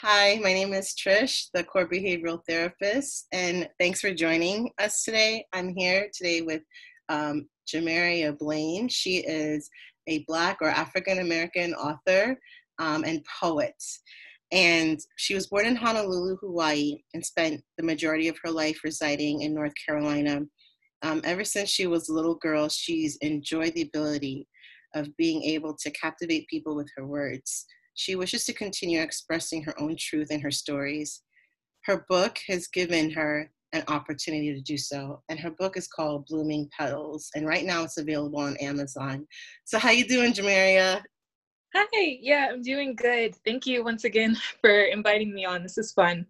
Hi, 0.00 0.38
my 0.42 0.52
name 0.52 0.74
is 0.74 0.94
Trish, 0.94 1.46
the 1.54 1.64
core 1.64 1.88
behavioral 1.88 2.42
therapist, 2.46 3.28
and 3.32 3.66
thanks 3.80 3.98
for 3.98 4.12
joining 4.12 4.68
us 4.78 5.02
today. 5.02 5.46
I'm 5.54 5.74
here 5.74 6.10
today 6.12 6.42
with 6.42 6.60
um, 7.08 7.48
Jameria 7.66 8.38
Blain. 8.38 8.90
She 8.90 9.20
is 9.20 9.70
a 10.06 10.22
Black 10.28 10.58
or 10.60 10.68
African 10.68 11.20
American 11.20 11.72
author 11.72 12.38
um, 12.78 13.04
and 13.04 13.24
poet. 13.40 13.82
And 14.52 15.00
she 15.16 15.34
was 15.34 15.46
born 15.46 15.64
in 15.64 15.76
Honolulu, 15.76 16.36
Hawaii, 16.42 16.98
and 17.14 17.24
spent 17.24 17.62
the 17.78 17.82
majority 17.82 18.28
of 18.28 18.36
her 18.44 18.50
life 18.50 18.80
residing 18.84 19.40
in 19.40 19.54
North 19.54 19.72
Carolina. 19.86 20.42
Um, 21.00 21.22
ever 21.24 21.42
since 21.42 21.70
she 21.70 21.86
was 21.86 22.10
a 22.10 22.14
little 22.14 22.34
girl, 22.34 22.68
she's 22.68 23.16
enjoyed 23.22 23.72
the 23.72 23.88
ability 23.88 24.46
of 24.94 25.16
being 25.16 25.42
able 25.44 25.74
to 25.74 25.90
captivate 25.92 26.48
people 26.48 26.76
with 26.76 26.90
her 26.98 27.06
words. 27.06 27.64
She 27.96 28.14
wishes 28.14 28.44
to 28.44 28.52
continue 28.52 29.00
expressing 29.00 29.62
her 29.64 29.78
own 29.80 29.96
truth 29.98 30.30
in 30.30 30.40
her 30.40 30.50
stories. 30.50 31.22
Her 31.84 32.04
book 32.08 32.38
has 32.46 32.68
given 32.68 33.10
her 33.10 33.50
an 33.72 33.84
opportunity 33.88 34.52
to 34.54 34.60
do 34.60 34.76
so, 34.76 35.22
and 35.30 35.40
her 35.40 35.50
book 35.50 35.76
is 35.78 35.88
called 35.88 36.26
Blooming 36.26 36.68
Petals, 36.76 37.30
and 37.34 37.46
right 37.46 37.64
now 37.64 37.84
it's 37.84 37.96
available 37.96 38.38
on 38.38 38.56
Amazon. 38.58 39.26
So, 39.64 39.78
how 39.78 39.90
you 39.90 40.06
doing, 40.06 40.34
Jameria? 40.34 41.02
Hi, 41.74 42.18
yeah, 42.20 42.48
I'm 42.52 42.62
doing 42.62 42.94
good. 42.94 43.34
Thank 43.44 43.66
you 43.66 43.82
once 43.82 44.04
again 44.04 44.36
for 44.60 44.70
inviting 44.70 45.32
me 45.32 45.46
on. 45.46 45.62
This 45.62 45.78
is 45.78 45.92
fun. 45.92 46.26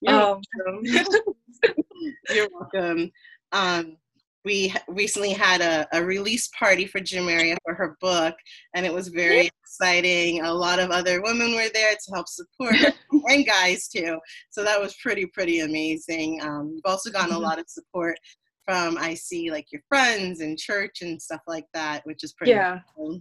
You're 0.00 0.16
um, 0.16 0.40
welcome. 0.56 1.74
You're 2.30 2.48
welcome. 2.52 3.12
Um, 3.52 3.96
we 4.44 4.74
recently 4.88 5.32
had 5.32 5.60
a, 5.60 5.86
a 5.92 6.02
release 6.02 6.48
party 6.58 6.86
for 6.86 7.00
Jameria 7.00 7.56
for 7.64 7.74
her 7.74 7.96
book, 8.00 8.34
and 8.74 8.86
it 8.86 8.92
was 8.92 9.08
very 9.08 9.44
yeah. 9.44 9.50
exciting. 9.62 10.40
A 10.42 10.52
lot 10.52 10.78
of 10.78 10.90
other 10.90 11.22
women 11.22 11.54
were 11.54 11.68
there 11.72 11.92
to 11.92 12.14
help 12.14 12.26
support 12.28 12.74
and 13.28 13.46
guys 13.46 13.88
too. 13.88 14.18
So 14.50 14.64
that 14.64 14.80
was 14.80 14.96
pretty, 15.02 15.26
pretty 15.26 15.60
amazing. 15.60 16.40
Um, 16.42 16.72
we've 16.72 16.80
also 16.84 17.10
gotten 17.10 17.30
mm-hmm. 17.30 17.44
a 17.44 17.46
lot 17.46 17.58
of 17.58 17.68
support 17.68 18.18
from 18.64 18.96
I 18.98 19.14
see 19.14 19.50
like 19.50 19.66
your 19.72 19.82
friends 19.88 20.40
and 20.40 20.58
church 20.58 21.02
and 21.02 21.20
stuff 21.20 21.42
like 21.46 21.66
that, 21.74 22.06
which 22.06 22.24
is 22.24 22.32
pretty. 22.32 22.52
Yeah. 22.52 22.78
Cool. 22.94 23.20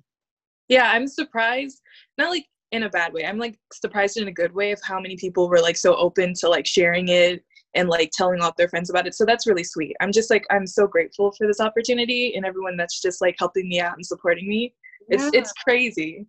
Yeah, 0.67 0.91
I'm 0.91 1.07
surprised. 1.07 1.81
Not 2.17 2.29
like 2.29 2.45
in 2.71 2.83
a 2.83 2.89
bad 2.89 3.13
way. 3.13 3.25
I'm 3.25 3.39
like 3.39 3.57
surprised 3.73 4.17
in 4.17 4.27
a 4.27 4.31
good 4.31 4.53
way 4.53 4.71
of 4.71 4.79
how 4.83 4.99
many 4.99 5.17
people 5.17 5.49
were 5.49 5.59
like 5.59 5.77
so 5.77 5.95
open 5.95 6.33
to 6.35 6.49
like 6.49 6.67
sharing 6.67 7.07
it 7.07 7.43
and 7.75 7.89
like 7.89 8.11
telling 8.11 8.41
all 8.41 8.53
their 8.57 8.69
friends 8.69 8.89
about 8.89 9.07
it. 9.07 9.15
So 9.15 9.25
that's 9.25 9.47
really 9.47 9.63
sweet. 9.63 9.95
I'm 10.01 10.11
just 10.11 10.29
like 10.29 10.45
I'm 10.49 10.65
so 10.65 10.87
grateful 10.87 11.31
for 11.37 11.47
this 11.47 11.59
opportunity 11.59 12.33
and 12.35 12.45
everyone 12.45 12.77
that's 12.77 13.01
just 13.01 13.21
like 13.21 13.35
helping 13.37 13.67
me 13.67 13.79
out 13.79 13.95
and 13.95 14.05
supporting 14.05 14.47
me. 14.47 14.73
It's 15.09 15.29
it's 15.33 15.53
crazy. 15.53 16.27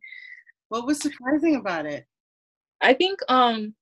What 0.68 0.86
was 0.86 1.00
surprising 1.00 1.56
about 1.56 1.86
it? 1.86 2.06
I 2.80 2.94
think 2.94 3.20
um 3.28 3.74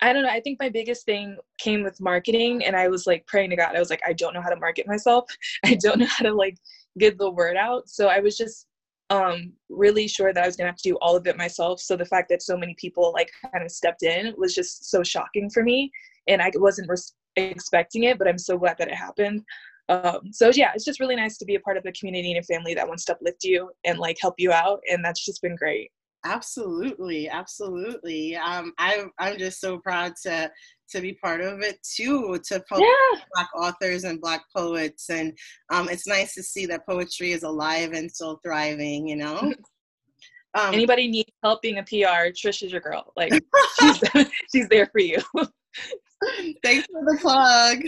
I 0.00 0.12
don't 0.12 0.24
know. 0.24 0.28
I 0.28 0.40
think 0.40 0.58
my 0.60 0.68
biggest 0.68 1.06
thing 1.06 1.38
came 1.58 1.82
with 1.82 2.00
marketing 2.00 2.64
and 2.64 2.76
I 2.76 2.88
was 2.88 3.06
like 3.06 3.26
praying 3.26 3.50
to 3.50 3.56
God. 3.56 3.74
I 3.74 3.78
was 3.78 3.90
like 3.90 4.02
I 4.06 4.12
don't 4.12 4.34
know 4.34 4.42
how 4.42 4.50
to 4.50 4.56
market 4.56 4.86
myself. 4.86 5.24
I 5.64 5.74
don't 5.74 5.98
know 5.98 6.06
how 6.06 6.24
to 6.24 6.34
like 6.34 6.58
get 6.98 7.18
the 7.18 7.30
word 7.30 7.56
out. 7.56 7.88
So 7.88 8.08
I 8.08 8.20
was 8.20 8.36
just 8.36 8.66
um 9.14 9.52
really 9.68 10.08
sure 10.08 10.32
that 10.32 10.42
I 10.42 10.46
was 10.46 10.56
to 10.56 10.64
have 10.64 10.76
to 10.76 10.88
do 10.90 10.96
all 11.00 11.16
of 11.16 11.26
it 11.26 11.36
myself. 11.36 11.80
So 11.80 11.96
the 11.96 12.04
fact 12.04 12.28
that 12.30 12.42
so 12.42 12.56
many 12.56 12.74
people 12.78 13.12
like 13.12 13.30
kind 13.52 13.64
of 13.64 13.70
stepped 13.70 14.02
in 14.02 14.34
was 14.36 14.54
just 14.54 14.90
so 14.90 15.02
shocking 15.02 15.50
for 15.50 15.62
me 15.62 15.90
and 16.28 16.40
I 16.40 16.50
wasn't 16.54 16.88
res- 16.88 17.14
expecting 17.36 18.04
it, 18.04 18.18
but 18.18 18.28
I'm 18.28 18.38
so 18.38 18.58
glad 18.58 18.78
that 18.78 18.88
it 18.88 18.94
happened. 18.94 19.42
Um, 19.88 20.32
so 20.32 20.50
yeah, 20.54 20.72
it's 20.74 20.84
just 20.84 21.00
really 21.00 21.16
nice 21.16 21.36
to 21.38 21.44
be 21.44 21.56
a 21.56 21.60
part 21.60 21.76
of 21.76 21.84
a 21.86 21.92
community 21.92 22.32
and 22.32 22.40
a 22.40 22.46
family 22.46 22.74
that 22.74 22.88
wants 22.88 23.04
to 23.06 23.12
uplift 23.12 23.44
you 23.44 23.70
and 23.84 23.98
like 23.98 24.16
help 24.20 24.34
you 24.38 24.50
out, 24.50 24.80
and 24.90 25.04
that's 25.04 25.24
just 25.24 25.42
been 25.42 25.56
great. 25.56 25.90
Absolutely, 26.24 27.28
absolutely. 27.28 28.34
Um, 28.36 28.72
I'm 28.78 29.10
I'm 29.18 29.38
just 29.38 29.60
so 29.60 29.78
proud 29.78 30.14
to 30.22 30.50
to 30.90 31.00
be 31.00 31.14
part 31.14 31.40
of 31.40 31.60
it 31.60 31.78
too. 31.82 32.38
To 32.44 32.64
yeah. 32.76 33.20
black 33.34 33.48
authors 33.56 34.04
and 34.04 34.20
black 34.20 34.44
poets, 34.54 35.10
and 35.10 35.36
um, 35.72 35.88
it's 35.88 36.06
nice 36.06 36.34
to 36.34 36.42
see 36.42 36.66
that 36.66 36.86
poetry 36.86 37.32
is 37.32 37.42
alive 37.42 37.92
and 37.92 38.10
still 38.10 38.40
thriving. 38.44 39.08
You 39.08 39.16
know. 39.16 39.52
Um, 40.56 40.72
Anybody 40.72 41.08
need 41.08 41.26
help 41.42 41.62
being 41.62 41.78
a 41.78 41.82
PR? 41.82 42.30
Trish 42.30 42.62
is 42.62 42.70
your 42.70 42.80
girl. 42.80 43.12
Like 43.16 43.32
she's 43.80 44.02
she's 44.52 44.68
there 44.68 44.86
for 44.86 45.00
you. 45.00 45.18
Thanks 46.62 46.86
for 46.86 47.04
the 47.04 47.18
plug. 47.20 47.78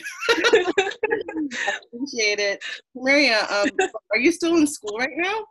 appreciate 1.95 2.41
it. 2.41 2.61
Maria, 2.95 3.47
um, 3.51 3.71
are 4.13 4.19
you 4.19 4.33
still 4.33 4.57
in 4.57 4.67
school 4.67 4.99
right 4.99 5.09
now? 5.17 5.45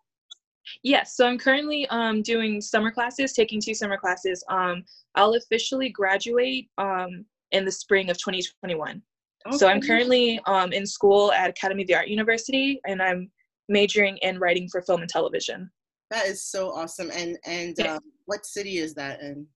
Yes, 0.83 1.15
so 1.15 1.25
I'm 1.27 1.37
currently 1.37 1.87
um, 1.87 2.21
doing 2.21 2.59
summer 2.61 2.91
classes, 2.91 3.33
taking 3.33 3.61
two 3.61 3.73
summer 3.73 3.97
classes. 3.97 4.43
Um, 4.49 4.83
I'll 5.15 5.35
officially 5.35 5.89
graduate 5.89 6.69
um, 6.77 7.25
in 7.55 7.65
the 7.65 7.71
spring 7.71 8.09
of 8.09 8.17
2021. 8.17 9.01
Okay. 9.47 9.57
So 9.57 9.67
I'm 9.67 9.81
currently 9.81 10.39
um, 10.47 10.73
in 10.73 10.85
school 10.85 11.31
at 11.31 11.49
Academy 11.49 11.83
of 11.83 11.87
the 11.87 11.95
Art 11.95 12.07
University, 12.07 12.79
and 12.85 13.01
I'm 13.01 13.31
majoring 13.69 14.17
in 14.17 14.39
writing 14.39 14.67
for 14.71 14.81
film 14.81 15.01
and 15.01 15.09
television. 15.09 15.69
That 16.11 16.25
is 16.25 16.43
so 16.43 16.69
awesome. 16.69 17.11
And 17.13 17.37
and 17.45 17.75
yeah. 17.77 17.95
um, 17.95 17.99
what 18.25 18.45
city 18.45 18.77
is 18.77 18.93
that 18.95 19.21
in? 19.21 19.47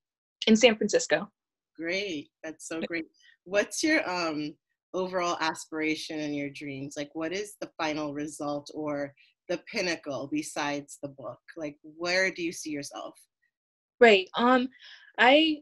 In 0.47 0.55
San 0.55 0.75
Francisco. 0.75 1.29
Great. 1.75 2.29
That's 2.43 2.67
so 2.67 2.81
great. 2.81 3.05
What's 3.45 3.83
your 3.83 4.07
um 4.09 4.53
overall 4.93 5.37
aspiration 5.39 6.19
and 6.19 6.35
your 6.35 6.49
dreams? 6.49 6.95
Like 6.97 7.09
what 7.13 7.33
is 7.33 7.55
the 7.61 7.69
final 7.77 8.13
result 8.13 8.69
or 8.73 9.13
the 9.47 9.59
pinnacle 9.71 10.29
besides 10.31 10.97
the 11.01 11.09
book? 11.09 11.39
Like 11.57 11.77
where 11.83 12.31
do 12.31 12.43
you 12.43 12.51
see 12.51 12.71
yourself? 12.71 13.15
Right. 13.99 14.27
Um 14.35 14.69
I 15.17 15.59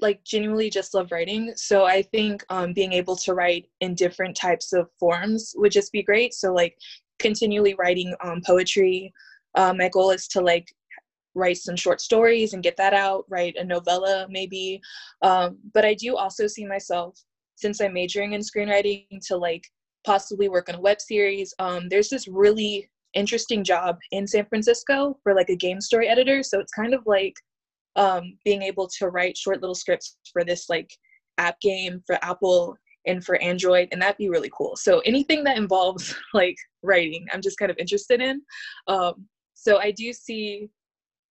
like 0.00 0.22
genuinely 0.24 0.70
just 0.70 0.94
love 0.94 1.12
writing. 1.12 1.52
So 1.56 1.84
I 1.84 2.02
think 2.02 2.44
um 2.50 2.72
being 2.72 2.92
able 2.92 3.16
to 3.16 3.34
write 3.34 3.66
in 3.80 3.94
different 3.94 4.36
types 4.36 4.72
of 4.72 4.88
forms 4.98 5.54
would 5.56 5.72
just 5.72 5.92
be 5.92 6.02
great. 6.02 6.34
So 6.34 6.52
like 6.52 6.76
continually 7.18 7.74
writing 7.74 8.14
um 8.22 8.40
poetry. 8.46 9.12
Uh, 9.54 9.72
my 9.72 9.88
goal 9.88 10.10
is 10.10 10.26
to 10.28 10.40
like 10.40 10.66
write 11.34 11.58
some 11.58 11.76
short 11.76 12.00
stories 12.00 12.54
and 12.54 12.62
get 12.62 12.76
that 12.76 12.94
out, 12.94 13.24
write 13.28 13.56
a 13.56 13.64
novella 13.64 14.26
maybe. 14.30 14.80
Um, 15.22 15.58
but 15.72 15.84
I 15.84 15.94
do 15.94 16.16
also 16.16 16.46
see 16.46 16.64
myself, 16.64 17.18
since 17.56 17.80
I'm 17.80 17.92
majoring 17.92 18.32
in 18.32 18.40
screenwriting, 18.40 19.06
to 19.28 19.36
like 19.36 19.64
possibly 20.04 20.48
work 20.48 20.68
on 20.68 20.76
a 20.76 20.80
web 20.80 21.00
series. 21.00 21.54
Um, 21.58 21.88
there's 21.88 22.08
this 22.08 22.28
really 22.28 22.88
interesting 23.14 23.64
job 23.64 23.98
in 24.10 24.26
San 24.26 24.44
Francisco 24.46 25.18
for 25.22 25.34
like 25.34 25.48
a 25.48 25.56
game 25.56 25.80
story 25.80 26.08
editor. 26.08 26.42
So 26.42 26.58
it's 26.60 26.72
kind 26.72 26.94
of 26.94 27.02
like 27.06 27.34
um, 27.96 28.36
being 28.44 28.62
able 28.62 28.88
to 28.98 29.08
write 29.08 29.36
short 29.36 29.60
little 29.60 29.74
scripts 29.74 30.16
for 30.32 30.44
this 30.44 30.68
like 30.68 30.90
app 31.38 31.60
game 31.60 32.02
for 32.06 32.18
Apple 32.22 32.76
and 33.06 33.24
for 33.24 33.40
Android, 33.42 33.88
and 33.92 34.00
that'd 34.00 34.16
be 34.16 34.28
really 34.28 34.50
cool. 34.56 34.76
So 34.76 35.00
anything 35.00 35.44
that 35.44 35.58
involves 35.58 36.14
like 36.34 36.56
writing, 36.82 37.26
I'm 37.32 37.42
just 37.42 37.58
kind 37.58 37.70
of 37.70 37.78
interested 37.78 38.20
in. 38.20 38.40
Um, 38.88 39.26
so 39.54 39.78
I 39.78 39.90
do 39.90 40.12
see 40.12 40.68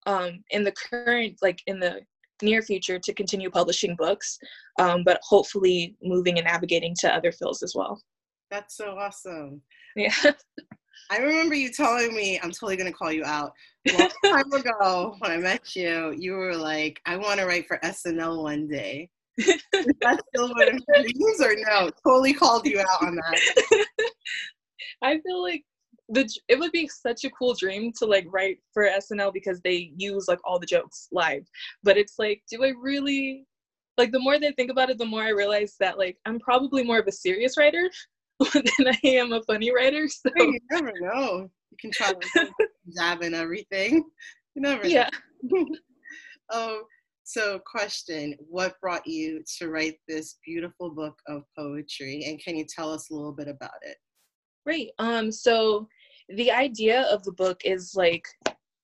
um, 0.06 0.44
in 0.52 0.64
the 0.64 0.74
current, 0.74 1.38
like 1.42 1.60
in 1.68 1.80
the 1.80 2.02
near 2.42 2.62
future, 2.62 3.00
to 3.00 3.14
continue 3.14 3.50
publishing 3.50 3.96
books, 3.96 4.38
um, 4.80 5.04
but 5.04 5.20
hopefully 5.24 5.96
moving 6.02 6.38
and 6.38 6.46
navigating 6.46 6.96
to 7.00 7.14
other 7.14 7.32
fields 7.32 7.64
as 7.64 7.74
well. 7.76 8.02
That's 8.50 8.76
so 8.76 8.98
awesome. 8.98 9.62
Yeah. 9.96 10.14
I 11.10 11.18
remember 11.18 11.56
you 11.56 11.72
telling 11.72 12.16
me, 12.16 12.40
I'm 12.42 12.52
totally 12.52 12.78
going 12.78 12.92
to 12.92 12.98
call 12.98 13.12
you 13.12 13.24
out. 13.26 13.52
Long 13.92 14.10
time 14.26 14.52
ago 14.54 15.16
when 15.20 15.32
I 15.32 15.38
met 15.38 15.76
you, 15.76 16.16
you 16.18 16.34
were 16.34 16.56
like, 16.56 17.02
I 17.06 17.18
want 17.18 17.40
to 17.40 17.46
write 17.46 17.68
for 17.68 17.80
SNL 17.84 18.44
one 18.44 18.68
day. 18.68 19.10
Is 19.38 19.62
that 20.02 20.22
still 20.36 20.50
what 20.50 20.72
I'm 20.72 20.80
use 21.06 21.42
or 21.42 21.56
no? 21.56 21.90
Totally 22.06 22.34
called 22.34 22.66
you 22.66 22.80
out 22.80 23.02
on 23.02 23.16
that. 23.16 23.86
I 25.02 25.20
feel 25.20 25.42
like 25.42 25.64
the 26.10 26.30
it 26.50 26.60
would 26.60 26.72
be 26.74 26.88
such 26.88 27.24
a 27.24 27.30
cool 27.32 27.54
dream 27.54 27.92
to 27.98 28.06
like 28.06 28.26
write 28.30 28.58
for 28.74 28.84
SNL 28.84 29.34
because 29.34 29.62
they 29.62 29.94
use 29.96 30.28
like 30.28 30.40
all 30.44 30.60
the 30.60 30.66
jokes 30.66 31.08
live. 31.12 31.48
But 31.84 31.98
it's 31.98 32.16
like, 32.20 32.44
do 32.52 32.64
I 32.64 32.74
really 32.80 33.46
like 33.98 34.12
the 34.12 34.20
more 34.20 34.38
they 34.38 34.52
think 34.52 34.70
about 34.70 34.90
it, 34.90 34.98
the 34.98 35.06
more 35.06 35.24
I 35.24 35.30
realize 35.30 35.76
that 35.80 35.98
like 35.98 36.18
I'm 36.26 36.40
probably 36.40 36.84
more 36.84 37.00
of 37.00 37.08
a 37.08 37.12
serious 37.12 37.58
writer 37.58 37.90
than 38.54 38.88
I 38.88 39.00
am 39.06 39.32
a 39.32 39.42
funny 39.44 39.74
writer. 39.74 40.08
So 40.08 40.30
you 40.36 40.60
never 40.70 40.92
know. 41.00 41.50
You 41.72 41.78
can 41.80 41.92
try 41.92 42.14
jab 42.98 43.22
and 43.22 43.36
everything. 43.36 44.04
You 44.56 44.62
never 44.62 44.88
yeah. 44.88 45.10
oh, 46.52 46.82
so 47.24 47.60
question, 47.66 48.36
what 48.40 48.80
brought 48.82 49.08
you 49.08 49.42
to 49.58 49.70
write 49.70 49.96
this 50.08 50.38
beautiful 50.46 50.90
book 50.90 51.16
of 51.28 51.44
poetry? 51.58 52.26
And 52.28 52.44
can 52.44 52.58
you 52.58 52.66
tell 52.68 52.92
us 52.92 53.10
a 53.10 53.14
little 53.14 53.32
bit 53.32 53.48
about 53.48 53.72
it? 53.84 53.96
Great. 54.66 54.92
Um, 55.00 55.32
so 55.32 55.88
the 56.30 56.52
idea 56.52 57.04
of 57.04 57.24
the 57.24 57.32
book 57.34 57.62
is 57.64 57.94
like 57.96 58.26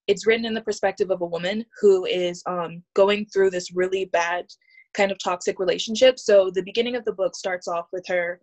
it's 0.08 0.26
written 0.26 0.46
in 0.46 0.54
the 0.54 0.62
perspective 0.62 1.12
of 1.12 1.22
a 1.22 1.26
woman 1.26 1.66
who 1.82 2.06
is 2.06 2.42
um, 2.48 2.82
going 2.96 3.26
through 3.26 3.50
this 3.50 3.76
really 3.76 4.06
bad 4.06 4.46
kind 4.96 5.12
of 5.12 5.18
toxic 5.22 5.60
relationship. 5.60 6.18
So 6.18 6.50
the 6.54 6.64
beginning 6.64 6.96
of 6.96 7.06
the 7.06 7.14
book 7.14 7.36
starts 7.36 7.68
off 7.68 7.88
with 7.92 8.06
her 8.08 8.40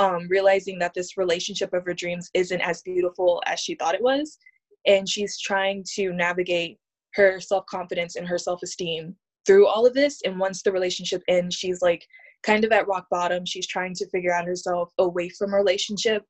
um, 0.00 0.26
realizing 0.30 0.78
that 0.78 0.94
this 0.94 1.18
relationship 1.18 1.74
of 1.74 1.84
her 1.84 1.92
dreams 1.92 2.30
isn't 2.32 2.62
as 2.62 2.80
beautiful 2.80 3.42
as 3.44 3.60
she 3.60 3.74
thought 3.74 3.94
it 3.94 4.02
was. 4.02 4.38
And 4.86 5.06
she's 5.06 5.38
trying 5.38 5.84
to 5.96 6.14
navigate 6.14 6.78
her 7.14 7.38
self 7.38 7.66
confidence 7.66 8.16
and 8.16 8.26
her 8.26 8.38
self 8.38 8.62
esteem 8.62 9.14
through 9.46 9.66
all 9.66 9.86
of 9.86 9.92
this. 9.92 10.22
And 10.24 10.40
once 10.40 10.62
the 10.62 10.72
relationship 10.72 11.22
ends 11.28 11.54
she's 11.54 11.82
like 11.82 12.02
kind 12.42 12.64
of 12.64 12.72
at 12.72 12.88
rock 12.88 13.04
bottom. 13.10 13.44
She's 13.44 13.66
trying 13.66 13.94
to 13.96 14.08
figure 14.08 14.32
out 14.32 14.46
herself 14.46 14.90
away 14.96 15.28
from 15.28 15.52
a 15.52 15.58
relationship. 15.58 16.24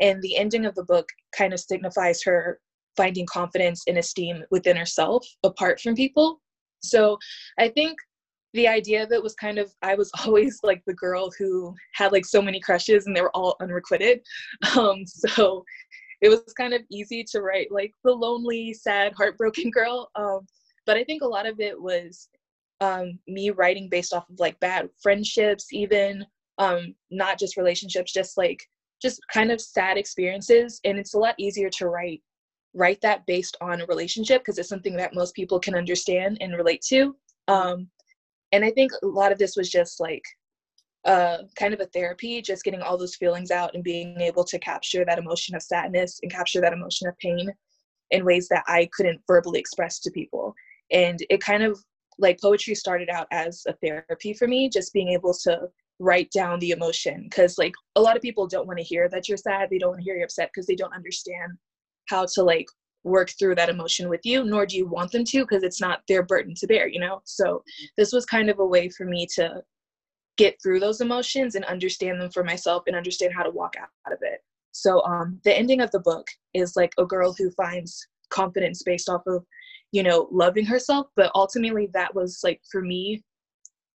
And 0.00 0.20
the 0.20 0.36
ending 0.36 0.66
of 0.66 0.74
the 0.74 0.84
book 0.84 1.08
kind 1.34 1.54
of 1.54 1.60
signifies 1.60 2.22
her 2.24 2.60
finding 2.94 3.24
confidence 3.24 3.84
and 3.88 3.96
esteem 3.96 4.44
within 4.50 4.76
herself 4.76 5.26
apart 5.42 5.80
from 5.80 5.94
people. 5.94 6.42
So 6.82 7.16
i 7.58 7.68
think 7.68 7.96
the 8.54 8.68
idea 8.68 9.02
of 9.02 9.12
it 9.12 9.22
was 9.22 9.34
kind 9.34 9.58
of 9.58 9.72
i 9.82 9.94
was 9.94 10.10
always 10.24 10.58
like 10.62 10.82
the 10.86 10.94
girl 10.94 11.30
who 11.38 11.74
had 11.92 12.12
like 12.12 12.24
so 12.24 12.40
many 12.40 12.60
crushes 12.60 13.06
and 13.06 13.14
they 13.16 13.20
were 13.20 13.36
all 13.36 13.56
unrequited. 13.60 14.20
Um 14.78 15.04
so 15.06 15.64
it 16.22 16.28
was 16.28 16.42
kind 16.56 16.72
of 16.72 16.82
easy 16.90 17.24
to 17.32 17.42
write 17.42 17.70
like 17.70 17.92
the 18.04 18.12
lonely 18.12 18.72
sad 18.72 19.12
heartbroken 19.16 19.70
girl. 19.70 20.10
Um 20.14 20.40
but 20.86 20.96
i 20.96 21.04
think 21.04 21.22
a 21.22 21.26
lot 21.36 21.46
of 21.46 21.60
it 21.60 21.80
was 21.80 22.28
um 22.80 23.18
me 23.28 23.50
writing 23.50 23.88
based 23.90 24.12
off 24.12 24.28
of 24.30 24.40
like 24.40 24.58
bad 24.60 24.88
friendships 25.02 25.72
even 25.72 26.24
um 26.58 26.94
not 27.10 27.38
just 27.38 27.56
relationships 27.56 28.12
just 28.12 28.36
like 28.36 28.60
just 29.04 29.20
kind 29.32 29.52
of 29.52 29.60
sad 29.60 29.98
experiences. 29.98 30.80
And 30.84 30.98
it's 30.98 31.14
a 31.14 31.18
lot 31.18 31.34
easier 31.38 31.68
to 31.70 31.88
write 31.88 32.22
write 32.76 33.00
that 33.02 33.24
based 33.26 33.56
on 33.60 33.80
a 33.80 33.86
relationship 33.86 34.40
because 34.40 34.58
it's 34.58 34.68
something 34.68 34.96
that 34.96 35.14
most 35.14 35.34
people 35.34 35.60
can 35.60 35.74
understand 35.76 36.38
and 36.40 36.56
relate 36.56 36.82
to. 36.88 37.14
Um 37.46 37.88
and 38.54 38.64
i 38.64 38.70
think 38.70 38.90
a 39.02 39.06
lot 39.06 39.32
of 39.32 39.38
this 39.38 39.56
was 39.56 39.68
just 39.68 40.00
like 40.00 40.24
uh, 41.04 41.38
kind 41.56 41.74
of 41.74 41.80
a 41.80 41.86
therapy, 41.86 42.40
just 42.40 42.64
getting 42.64 42.80
all 42.80 42.96
those 42.96 43.16
feelings 43.16 43.50
out 43.50 43.74
and 43.74 43.84
being 43.84 44.18
able 44.20 44.44
to 44.44 44.58
capture 44.58 45.04
that 45.04 45.18
emotion 45.18 45.54
of 45.54 45.62
sadness 45.62 46.18
and 46.22 46.32
capture 46.32 46.60
that 46.62 46.72
emotion 46.72 47.06
of 47.06 47.18
pain 47.18 47.52
in 48.10 48.24
ways 48.24 48.48
that 48.48 48.64
I 48.66 48.88
couldn't 48.92 49.20
verbally 49.26 49.58
express 49.58 50.00
to 50.00 50.10
people. 50.10 50.54
And 50.90 51.18
it 51.28 51.42
kind 51.42 51.62
of 51.62 51.78
like 52.18 52.40
poetry 52.40 52.74
started 52.74 53.10
out 53.10 53.26
as 53.32 53.64
a 53.66 53.74
therapy 53.82 54.32
for 54.32 54.48
me, 54.48 54.70
just 54.70 54.92
being 54.92 55.08
able 55.08 55.34
to 55.42 55.68
write 55.98 56.30
down 56.30 56.58
the 56.60 56.70
emotion. 56.70 57.28
Cause 57.30 57.58
like 57.58 57.74
a 57.96 58.00
lot 58.00 58.16
of 58.16 58.22
people 58.22 58.46
don't 58.46 58.66
want 58.66 58.78
to 58.78 58.84
hear 58.84 59.08
that 59.10 59.28
you're 59.28 59.36
sad, 59.36 59.68
they 59.70 59.78
don't 59.78 59.90
want 59.90 60.00
to 60.00 60.04
hear 60.04 60.16
you're 60.16 60.24
upset 60.24 60.50
because 60.54 60.66
they 60.66 60.74
don't 60.74 60.94
understand 60.94 61.52
how 62.08 62.26
to 62.34 62.42
like 62.42 62.66
work 63.04 63.30
through 63.38 63.54
that 63.54 63.68
emotion 63.68 64.08
with 64.08 64.20
you, 64.24 64.44
nor 64.44 64.66
do 64.66 64.76
you 64.76 64.86
want 64.86 65.12
them 65.12 65.24
to 65.24 65.40
because 65.40 65.62
it's 65.62 65.80
not 65.80 66.02
their 66.08 66.22
burden 66.22 66.54
to 66.56 66.66
bear, 66.66 66.88
you 66.88 66.98
know? 66.98 67.20
So 67.24 67.62
this 67.96 68.12
was 68.12 68.26
kind 68.26 68.50
of 68.50 68.58
a 68.58 68.66
way 68.66 68.88
for 68.88 69.04
me 69.04 69.26
to 69.34 69.62
get 70.36 70.56
through 70.62 70.80
those 70.80 71.00
emotions 71.00 71.54
and 71.54 71.64
understand 71.66 72.20
them 72.20 72.30
for 72.30 72.42
myself 72.42 72.84
and 72.86 72.96
understand 72.96 73.32
how 73.34 73.42
to 73.42 73.50
walk 73.50 73.74
out 73.78 74.12
of 74.12 74.18
it. 74.22 74.40
So 74.72 75.02
um, 75.04 75.38
the 75.44 75.56
ending 75.56 75.80
of 75.80 75.90
the 75.92 76.00
book 76.00 76.26
is 76.54 76.74
like 76.74 76.92
a 76.98 77.04
girl 77.04 77.32
who 77.32 77.50
finds 77.52 78.04
confidence 78.30 78.82
based 78.82 79.08
off 79.08 79.22
of, 79.26 79.44
you 79.92 80.02
know, 80.02 80.28
loving 80.32 80.66
herself. 80.66 81.06
But 81.14 81.30
ultimately, 81.34 81.88
that 81.92 82.12
was 82.14 82.40
like 82.42 82.60
for 82.72 82.82
me, 82.82 83.22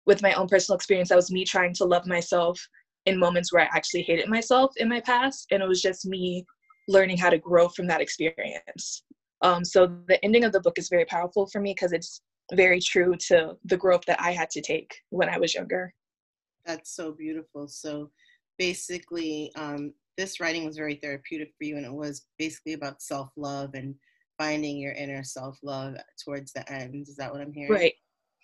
with 0.06 0.22
my 0.22 0.34
own 0.34 0.48
personal 0.48 0.78
experience, 0.78 1.10
that 1.10 1.16
was 1.16 1.32
me 1.32 1.44
trying 1.44 1.74
to 1.76 1.86
love 1.86 2.08
myself 2.08 2.60
in 3.06 3.20
moments 3.20 3.52
where 3.52 3.64
I 3.64 3.70
actually 3.76 4.04
hated 4.04 4.30
myself 4.30 4.72
in 4.78 4.88
my 4.88 5.02
past. 5.02 5.48
And 5.52 5.62
it 5.62 5.68
was 5.68 5.82
just 5.82 6.06
me 6.06 6.46
learning 6.90 7.18
how 7.18 7.30
to 7.30 7.38
grow 7.38 7.70
from 7.70 7.88
that 7.88 8.02
experience. 8.02 9.04
Um, 9.42 9.64
so 9.64 9.88
the 10.08 10.24
ending 10.26 10.44
of 10.44 10.52
the 10.52 10.60
book 10.60 10.78
is 10.78 10.90
very 10.90 11.06
powerful 11.06 11.48
for 11.48 11.62
me 11.62 11.74
because 11.74 11.94
it's 11.94 12.22
very 12.54 12.82
true 12.82 13.16
to 13.28 13.56
the 13.64 13.78
growth 13.78 14.04
that 14.08 14.20
I 14.20 14.32
had 14.32 14.50
to 14.52 14.62
take 14.62 14.94
when 15.12 15.30
I 15.30 15.38
was 15.38 15.54
younger. 15.54 15.94
That's 16.66 16.96
so 16.96 17.14
beautiful. 17.14 17.68
So 17.68 18.12
basically, 18.58 19.52
um, 19.56 19.94
this 20.18 20.40
writing 20.42 20.66
was 20.66 20.76
very 20.76 20.96
therapeutic 20.96 21.54
for 21.58 21.64
you, 21.64 21.78
and 21.78 21.86
it 21.86 21.94
was 21.94 22.26
basically 22.38 22.74
about 22.74 23.02
self 23.02 23.30
love 23.38 23.72
and 23.76 23.96
finding 24.38 24.78
your 24.78 24.94
inner 24.94 25.24
self 25.24 25.58
love 25.64 25.96
towards 26.24 26.52
the 26.52 26.70
end. 26.72 26.96
Is 27.08 27.16
that 27.16 27.32
what 27.32 27.42
I'm 27.42 27.54
hearing? 27.54 27.72
Right. 27.72 27.94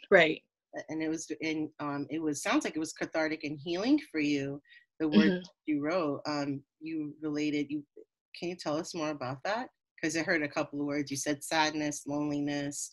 Right. 0.10 0.42
And 0.90 1.02
it 1.02 1.10
was 1.10 1.30
in 1.42 1.70
um, 1.80 2.06
it 2.10 2.22
was 2.22 2.44
sounds 2.44 2.64
like 2.64 2.76
it 2.76 2.80
was 2.80 2.94
cathartic 2.94 3.44
and 3.44 3.60
healing 3.62 4.00
for 4.12 4.20
you. 4.20 4.62
The 5.00 5.10
words 5.10 5.30
mm-hmm. 5.30 5.42
you 5.66 5.84
wrote, 5.84 6.22
um, 6.26 6.62
you 6.80 7.14
related. 7.22 7.68
You 7.70 7.84
can 8.38 8.50
you 8.50 8.56
tell 8.56 8.78
us 8.78 8.94
more 8.96 9.10
about 9.10 9.38
that? 9.46 9.70
Because 9.96 10.16
I 10.18 10.24
heard 10.24 10.44
a 10.44 10.48
couple 10.48 10.80
of 10.80 10.86
words. 10.86 11.10
You 11.10 11.18
said 11.18 11.44
sadness, 11.44 12.04
loneliness, 12.08 12.90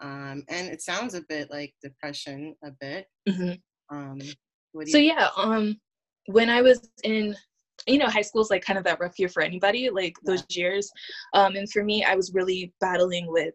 um, 0.00 0.44
and 0.48 0.68
it 0.68 0.82
sounds 0.82 1.14
a 1.14 1.22
bit 1.28 1.50
like 1.50 1.74
depression, 1.82 2.54
a 2.64 2.70
bit. 2.80 3.06
Mm-hmm. 3.28 3.96
Um, 3.96 4.20
so 4.86 4.98
yeah, 4.98 5.28
um, 5.36 5.76
when 6.26 6.50
I 6.50 6.62
was 6.62 6.90
in, 7.04 7.34
you 7.86 7.98
know, 7.98 8.08
high 8.08 8.22
school 8.22 8.42
is 8.42 8.50
like 8.50 8.64
kind 8.64 8.78
of 8.78 8.84
that 8.84 9.00
rough 9.00 9.18
year 9.18 9.28
for 9.28 9.42
anybody, 9.42 9.90
like 9.90 10.14
yeah. 10.22 10.32
those 10.32 10.44
years. 10.50 10.90
Um, 11.32 11.56
and 11.56 11.70
for 11.70 11.84
me, 11.84 12.04
I 12.04 12.16
was 12.16 12.32
really 12.34 12.72
battling 12.80 13.26
with 13.28 13.54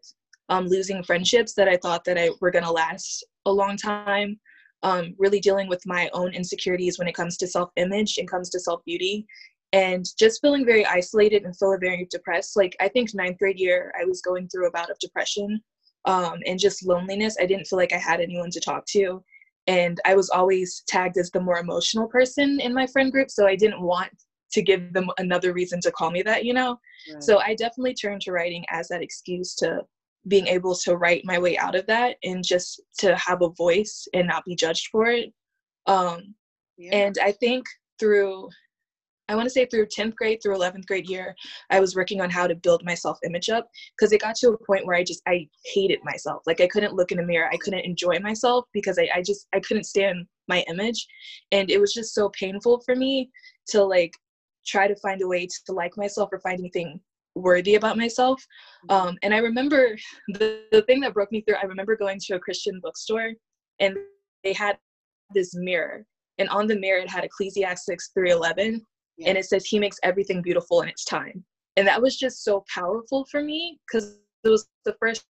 um, 0.50 0.68
losing 0.68 1.04
friendships 1.04 1.54
that 1.56 1.68
I 1.68 1.78
thought 1.78 2.04
that 2.06 2.18
I 2.18 2.30
were 2.42 2.52
gonna 2.52 2.72
last 2.72 3.26
a 3.46 3.52
long 3.52 3.78
time. 3.78 4.40
Um, 4.82 5.14
really 5.18 5.42
dealing 5.42 5.68
with 5.68 5.82
my 5.86 6.10
own 6.14 6.34
insecurities 6.34 6.98
when 6.98 7.10
it 7.10 7.14
comes 7.14 7.36
to 7.38 7.48
self-image 7.48 8.18
and 8.18 8.30
comes 8.30 8.50
to 8.52 8.62
self-beauty 8.62 9.26
and 9.74 10.06
just 10.18 10.42
feeling 10.42 10.66
very 10.66 10.86
isolated 10.86 11.44
and 11.44 11.56
feeling 11.58 11.80
very 11.80 12.08
depressed 12.10 12.56
like 12.56 12.76
i 12.80 12.88
think 12.88 13.14
ninth 13.14 13.38
grade 13.38 13.60
year 13.60 13.92
i 14.00 14.06
was 14.06 14.22
going 14.22 14.48
through 14.48 14.68
a 14.68 14.72
bout 14.72 14.90
of 14.90 14.98
depression 15.00 15.60
um, 16.06 16.40
and 16.46 16.60
just 16.60 16.86
loneliness 16.86 17.38
i 17.40 17.46
didn't 17.46 17.66
feel 17.66 17.78
like 17.78 17.94
i 17.94 17.98
had 17.98 18.20
anyone 18.20 18.50
to 18.50 18.60
talk 18.60 18.86
to 18.88 19.24
and 19.68 20.00
i 20.06 20.16
was 20.16 20.30
always 20.30 20.84
tagged 20.88 21.18
as 21.18 21.30
the 21.32 21.40
more 21.40 21.60
emotional 21.60 22.08
person 22.08 22.60
in 22.60 22.74
my 22.74 22.88
friend 22.88 23.12
group 23.12 23.30
so 23.30 23.46
i 23.46 23.56
didn't 23.56 23.82
want 23.82 24.12
to 24.52 24.62
give 24.64 24.92
them 24.94 25.08
another 25.20 25.54
reason 25.54 25.80
to 25.80 25.92
call 25.92 26.10
me 26.10 26.22
that 26.22 26.46
you 26.46 26.54
know 26.54 26.80
right. 27.14 27.24
so 27.24 27.40
i 27.40 27.54
definitely 27.54 27.94
turned 27.94 28.22
to 28.22 28.32
writing 28.32 28.66
as 28.70 28.88
that 28.88 29.04
excuse 29.04 29.56
to 29.56 29.80
being 30.28 30.48
able 30.48 30.76
to 30.76 30.98
write 30.98 31.22
my 31.24 31.40
way 31.40 31.58
out 31.58 31.76
of 31.76 31.86
that 31.88 32.18
and 32.24 32.44
just 32.44 32.82
to 32.98 33.16
have 33.16 33.42
a 33.42 33.50
voice 33.50 34.08
and 34.14 34.28
not 34.28 34.44
be 34.46 34.56
judged 34.56 34.88
for 34.92 35.08
it 35.08 35.32
um, 35.86 36.34
yeah. 36.78 36.96
and 36.96 37.18
i 37.22 37.32
think 37.32 37.66
through 38.00 38.50
I 39.30 39.36
want 39.36 39.46
to 39.46 39.52
say 39.52 39.66
through 39.66 39.86
10th 39.86 40.16
grade 40.16 40.40
through 40.42 40.58
11th 40.58 40.88
grade 40.88 41.08
year, 41.08 41.36
I 41.70 41.80
was 41.80 41.96
working 41.96 42.20
on 42.20 42.30
how 42.30 42.48
to 42.48 42.56
build 42.56 42.84
my 42.84 42.96
self 42.96 43.20
image 43.24 43.50
up 43.50 43.70
because 43.98 44.12
it 44.12 44.22
got 44.22 44.36
to 44.38 44.50
a 44.50 44.66
point 44.66 44.86
where 44.86 44.96
I 44.96 45.04
just, 45.04 45.22
I 45.28 45.48
hated 45.66 46.00
myself. 46.04 46.42
Like 46.48 46.62
I 46.62 46.68
couldn't 46.68 46.96
look 46.96 47.12
in 47.12 47.18
the 47.18 47.24
mirror. 47.24 47.48
I 47.52 47.58
couldn't 47.58 47.86
enjoy 47.86 48.20
myself 48.20 48.66
because 48.74 48.98
I, 48.98 49.08
I 49.14 49.22
just, 49.22 49.48
I 49.54 49.60
couldn't 49.60 49.84
stand 49.86 50.26
my 50.48 50.66
image. 50.68 51.08
And 51.52 51.70
it 51.70 51.80
was 51.80 51.94
just 51.94 52.16
so 52.16 52.30
painful 52.30 52.82
for 52.86 52.96
me 52.96 53.30
to 53.68 53.84
like 53.84 54.14
try 54.66 54.88
to 54.88 54.96
find 54.96 55.22
a 55.22 55.28
way 55.28 55.48
to 55.48 55.74
like 55.74 55.96
myself 55.96 56.30
or 56.32 56.40
find 56.40 56.60
anything 56.60 57.00
worthy 57.36 57.76
about 57.76 57.98
myself. 57.98 58.44
Um, 58.90 59.16
and 59.22 59.34
I 59.34 59.38
remember 59.38 59.96
the, 60.30 60.64
the 60.72 60.82
thing 60.84 61.02
that 61.02 61.14
broke 61.14 61.32
me 61.32 61.42
through, 61.42 61.58
I 61.62 61.66
remember 61.66 61.96
going 61.96 62.20
to 62.20 62.36
a 62.36 62.40
Christian 62.40 62.80
bookstore 62.82 63.34
and 63.80 63.96
they 64.44 64.54
had 64.54 64.78
this 65.36 65.54
mirror 65.54 66.06
and 66.40 66.50
on 66.50 66.66
the 66.66 66.80
mirror 66.80 67.00
it 67.00 67.10
had 67.10 67.24
Ecclesiastes 67.24 68.10
311 68.16 68.84
yeah. 69.20 69.30
and 69.30 69.38
it 69.38 69.46
says 69.46 69.66
he 69.66 69.80
makes 69.80 69.98
everything 70.04 70.42
beautiful 70.42 70.82
in 70.82 70.90
its 70.90 71.06
time. 71.06 71.44
And 71.78 71.88
that 71.88 72.02
was 72.02 72.18
just 72.18 72.44
so 72.44 72.64
powerful 72.74 73.26
for 73.32 73.42
me 73.42 73.80
because 73.88 74.18
it 74.44 74.50
was 74.50 74.68
the 74.86 74.96
first 75.00 75.26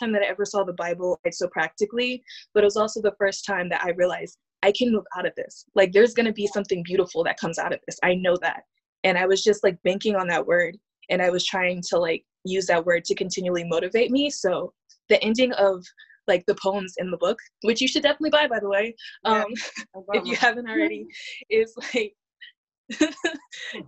time 0.00 0.12
that 0.12 0.22
i 0.22 0.24
ever 0.24 0.46
saw 0.46 0.64
the 0.64 0.72
bible 0.72 1.20
so 1.30 1.46
practically 1.48 2.22
but 2.54 2.62
it 2.62 2.64
was 2.64 2.78
also 2.78 3.02
the 3.02 3.12
first 3.18 3.44
time 3.44 3.68
that 3.68 3.84
i 3.84 3.90
realized 3.90 4.38
i 4.64 4.72
can 4.72 4.90
move 4.90 5.04
out 5.16 5.26
of 5.26 5.34
this. 5.36 5.66
Like 5.74 5.92
there's 5.92 6.14
going 6.14 6.26
to 6.26 6.32
be 6.32 6.46
something 6.46 6.82
beautiful 6.82 7.22
that 7.24 7.38
comes 7.38 7.58
out 7.58 7.72
of 7.72 7.80
this. 7.86 7.98
I 8.02 8.14
know 8.14 8.36
that. 8.40 8.62
And 9.04 9.18
i 9.18 9.26
was 9.26 9.44
just 9.44 9.62
like 9.62 9.76
banking 9.84 10.16
on 10.16 10.26
that 10.28 10.46
word 10.46 10.76
and 11.10 11.20
i 11.20 11.30
was 11.30 11.44
trying 11.44 11.82
to 11.90 11.98
like 11.98 12.24
use 12.44 12.66
that 12.66 12.84
word 12.84 13.04
to 13.04 13.14
continually 13.14 13.64
motivate 13.64 14.10
me. 14.10 14.30
So 14.30 14.72
the 15.08 15.22
ending 15.22 15.52
of 15.52 15.84
like 16.26 16.44
the 16.46 16.54
poems 16.54 16.94
in 16.96 17.10
the 17.10 17.18
book 17.18 17.38
which 17.64 17.82
you 17.82 17.88
should 17.88 18.02
definitely 18.02 18.30
buy 18.30 18.48
by 18.48 18.58
the 18.58 18.68
way 18.68 18.94
um 19.26 19.44
if 20.14 20.24
you 20.24 20.34
haven't 20.34 20.66
already 20.66 21.06
is 21.50 21.74
like 21.94 22.14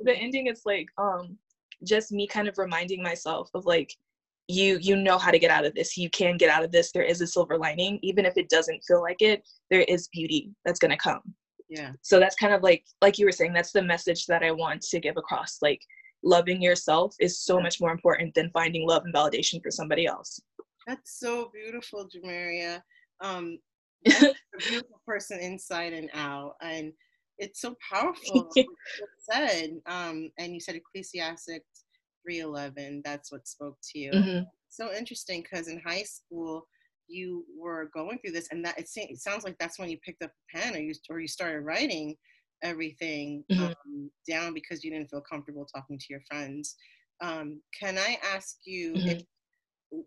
the 0.02 0.16
ending 0.16 0.46
is 0.46 0.62
like 0.64 0.88
um 0.98 1.36
just 1.84 2.12
me 2.12 2.26
kind 2.26 2.48
of 2.48 2.56
reminding 2.58 3.02
myself 3.02 3.50
of 3.54 3.66
like 3.66 3.92
you 4.48 4.78
you 4.80 4.96
know 4.96 5.18
how 5.18 5.30
to 5.30 5.38
get 5.38 5.50
out 5.50 5.64
of 5.64 5.74
this. 5.74 5.96
You 5.96 6.08
can 6.10 6.36
get 6.36 6.50
out 6.50 6.64
of 6.64 6.72
this. 6.72 6.92
There 6.92 7.02
is 7.02 7.20
a 7.20 7.26
silver 7.26 7.58
lining. 7.58 7.98
Even 8.02 8.24
if 8.24 8.36
it 8.36 8.48
doesn't 8.48 8.82
feel 8.86 9.02
like 9.02 9.20
it 9.20 9.46
there 9.70 9.82
is 9.82 10.08
beauty 10.08 10.50
that's 10.64 10.78
going 10.78 10.92
to 10.92 10.96
come. 10.96 11.20
Yeah. 11.68 11.92
So 12.02 12.20
that's 12.20 12.36
kind 12.36 12.54
of 12.54 12.62
like 12.62 12.84
like 13.02 13.18
you 13.18 13.26
were 13.26 13.32
saying 13.32 13.52
that's 13.52 13.72
the 13.72 13.82
message 13.82 14.26
that 14.26 14.42
i 14.42 14.50
want 14.50 14.82
to 14.82 15.00
give 15.00 15.16
across. 15.16 15.58
Like 15.62 15.80
loving 16.22 16.62
yourself 16.62 17.14
is 17.20 17.40
so 17.40 17.60
much 17.60 17.80
more 17.80 17.90
important 17.90 18.34
than 18.34 18.50
finding 18.50 18.86
love 18.86 19.04
and 19.04 19.14
validation 19.14 19.62
for 19.62 19.70
somebody 19.70 20.06
else. 20.06 20.40
That's 20.86 21.18
so 21.18 21.50
beautiful 21.52 22.08
jameria. 22.08 22.82
Um 23.20 23.58
a 24.06 24.32
beautiful 24.58 25.00
person 25.04 25.40
inside 25.40 25.92
and 25.92 26.08
out. 26.14 26.54
And 26.62 26.92
it's 27.38 27.60
so 27.60 27.74
powerful 27.92 28.50
said 29.30 29.70
um 29.86 30.30
and 30.38 30.54
you 30.54 30.60
said 30.60 30.74
ecclesiastes 30.74 31.84
311 32.24 33.02
that's 33.04 33.30
what 33.30 33.46
spoke 33.46 33.76
to 33.82 33.98
you 33.98 34.10
mm-hmm. 34.10 34.44
so 34.68 34.92
interesting 34.92 35.42
because 35.42 35.68
in 35.68 35.80
high 35.84 36.02
school 36.02 36.66
you 37.08 37.44
were 37.56 37.88
going 37.94 38.18
through 38.18 38.32
this 38.32 38.48
and 38.50 38.64
that 38.64 38.76
it, 38.78 38.88
it, 38.96 39.18
sounds 39.18 39.44
like 39.44 39.56
that's 39.58 39.78
when 39.78 39.88
you 39.88 39.98
picked 40.04 40.24
up 40.24 40.30
a 40.30 40.58
pen 40.58 40.74
or 40.74 40.80
you 40.80 40.92
or 41.08 41.20
you 41.20 41.28
started 41.28 41.60
writing 41.60 42.16
everything 42.62 43.44
mm-hmm. 43.50 43.64
um, 43.64 44.10
down 44.28 44.52
because 44.52 44.82
you 44.82 44.90
didn't 44.90 45.08
feel 45.08 45.22
comfortable 45.30 45.66
talking 45.66 45.98
to 45.98 46.06
your 46.10 46.22
friends 46.28 46.74
um, 47.20 47.60
can 47.78 47.96
i 47.96 48.18
ask 48.34 48.56
you 48.64 48.92
mm-hmm. 48.94 49.08
if 49.08 49.22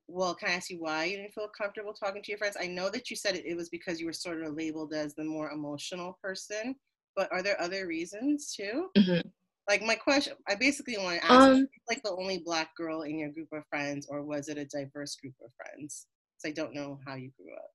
well, 0.07 0.35
can 0.35 0.49
I 0.49 0.53
ask 0.53 0.69
you 0.69 0.77
why 0.79 1.05
you 1.05 1.17
didn't 1.17 1.33
feel 1.33 1.49
comfortable 1.57 1.93
talking 1.93 2.21
to 2.21 2.31
your 2.31 2.37
friends? 2.37 2.57
I 2.59 2.67
know 2.67 2.89
that 2.89 3.09
you 3.09 3.15
said 3.15 3.35
it, 3.35 3.45
it 3.45 3.55
was 3.55 3.69
because 3.69 3.99
you 3.99 4.05
were 4.05 4.13
sort 4.13 4.41
of 4.43 4.55
labeled 4.55 4.93
as 4.93 5.15
the 5.15 5.23
more 5.23 5.51
emotional 5.51 6.17
person, 6.21 6.75
but 7.15 7.31
are 7.31 7.43
there 7.43 7.59
other 7.61 7.87
reasons 7.87 8.53
too? 8.55 8.89
Mm-hmm. 8.97 9.27
Like 9.67 9.83
my 9.83 9.95
question, 9.95 10.33
I 10.47 10.55
basically 10.55 10.97
want 10.97 11.21
to 11.21 11.25
ask, 11.31 11.47
um, 11.47 11.67
like 11.87 12.01
the 12.03 12.11
only 12.11 12.39
black 12.39 12.75
girl 12.75 13.03
in 13.03 13.19
your 13.19 13.29
group 13.29 13.49
of 13.51 13.63
friends, 13.69 14.07
or 14.09 14.23
was 14.23 14.47
it 14.47 14.57
a 14.57 14.65
diverse 14.65 15.15
group 15.15 15.35
of 15.43 15.51
friends? 15.55 16.07
Because 16.41 16.51
I 16.51 16.53
don't 16.53 16.73
know 16.73 16.99
how 17.05 17.15
you 17.15 17.31
grew 17.37 17.53
up. 17.53 17.69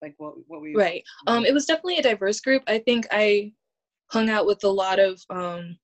Like 0.00 0.14
what? 0.18 0.34
What 0.48 0.60
were 0.60 0.68
you? 0.68 0.76
Right. 0.76 1.04
Um, 1.28 1.44
it 1.44 1.54
was 1.54 1.66
definitely 1.66 1.98
a 1.98 2.02
diverse 2.02 2.40
group. 2.40 2.64
I 2.66 2.78
think 2.78 3.06
I 3.12 3.52
hung 4.12 4.28
out 4.28 4.46
with 4.46 4.62
a 4.64 4.68
lot 4.68 4.98
of 4.98 5.20
um 5.30 5.76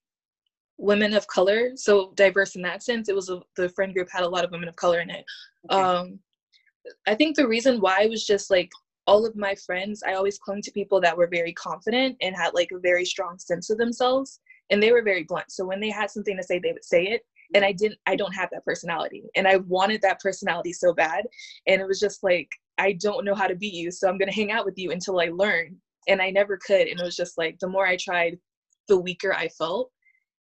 women 0.77 1.13
of 1.15 1.27
color 1.27 1.73
so 1.75 2.13
diverse 2.15 2.55
in 2.55 2.63
that 2.63 2.83
sense 2.85 3.09
it 3.09 3.15
was 3.15 3.31
a, 3.31 3.41
the 3.57 3.69
friend 3.71 3.93
group 3.93 4.09
had 4.11 4.23
a 4.23 4.29
lot 4.29 4.45
of 4.45 4.51
women 4.53 4.69
of 4.69 4.77
color 4.77 5.01
in 5.01 5.11
it 5.11 5.25
okay. 5.71 5.83
um 5.83 6.19
i 7.07 7.15
think 7.15 7.35
the 7.35 7.47
reason 7.47 7.81
why 7.81 8.07
was 8.07 8.25
just 8.25 8.49
like 8.49 8.71
all 9.09 9.25
of 9.25 9.35
my 9.35 9.55
friends 9.55 10.03
i 10.07 10.13
always 10.13 10.39
clung 10.39 10.61
to 10.61 10.71
people 10.71 11.01
that 11.01 11.17
were 11.17 11.27
very 11.27 11.53
confident 11.55 12.15
and 12.21 12.37
had 12.37 12.53
like 12.55 12.69
a 12.73 12.79
very 12.79 13.05
strong 13.05 13.39
sense 13.39 13.71
of 13.71 13.79
themselves 13.79 14.41
and 14.71 14.83
they 14.83 14.93
were 14.93 15.03
very 15.03 15.25
blunt 15.25 15.51
so 15.51 15.65
when 15.65 15.81
they 15.81 15.91
had 15.91 16.11
something 16.11 16.37
to 16.37 16.43
say 16.43 16.59
they 16.59 16.73
would 16.73 16.85
say 16.85 17.05
it 17.05 17.23
and 17.55 17.65
i 17.65 17.73
didn't 17.73 17.99
i 18.07 18.15
don't 18.15 18.35
have 18.35 18.51
that 18.53 18.65
personality 18.65 19.25
and 19.35 19.49
i 19.49 19.57
wanted 19.57 20.01
that 20.03 20.21
personality 20.21 20.73
so 20.73 20.93
bad 20.93 21.25
and 21.67 21.81
it 21.81 21.89
was 21.89 21.99
just 21.99 22.23
like 22.23 22.49
i 22.77 22.93
don't 22.93 23.25
know 23.25 23.35
how 23.35 23.47
to 23.47 23.57
be 23.57 23.69
you 23.69 23.91
so 23.91 24.09
i'm 24.09 24.19
going 24.19 24.31
to 24.31 24.35
hang 24.35 24.53
out 24.53 24.67
with 24.67 24.79
you 24.79 24.93
until 24.93 25.19
i 25.19 25.31
learn 25.33 25.75
and 26.07 26.21
i 26.21 26.31
never 26.31 26.59
could 26.59 26.87
and 26.87 27.01
it 27.01 27.05
was 27.05 27.17
just 27.17 27.39
like 27.39 27.59
the 27.61 27.67
more 27.67 27.87
i 27.87 27.97
tried 27.97 28.39
the 28.89 29.01
weaker 29.01 29.33
i 29.33 29.49
felt 29.49 29.91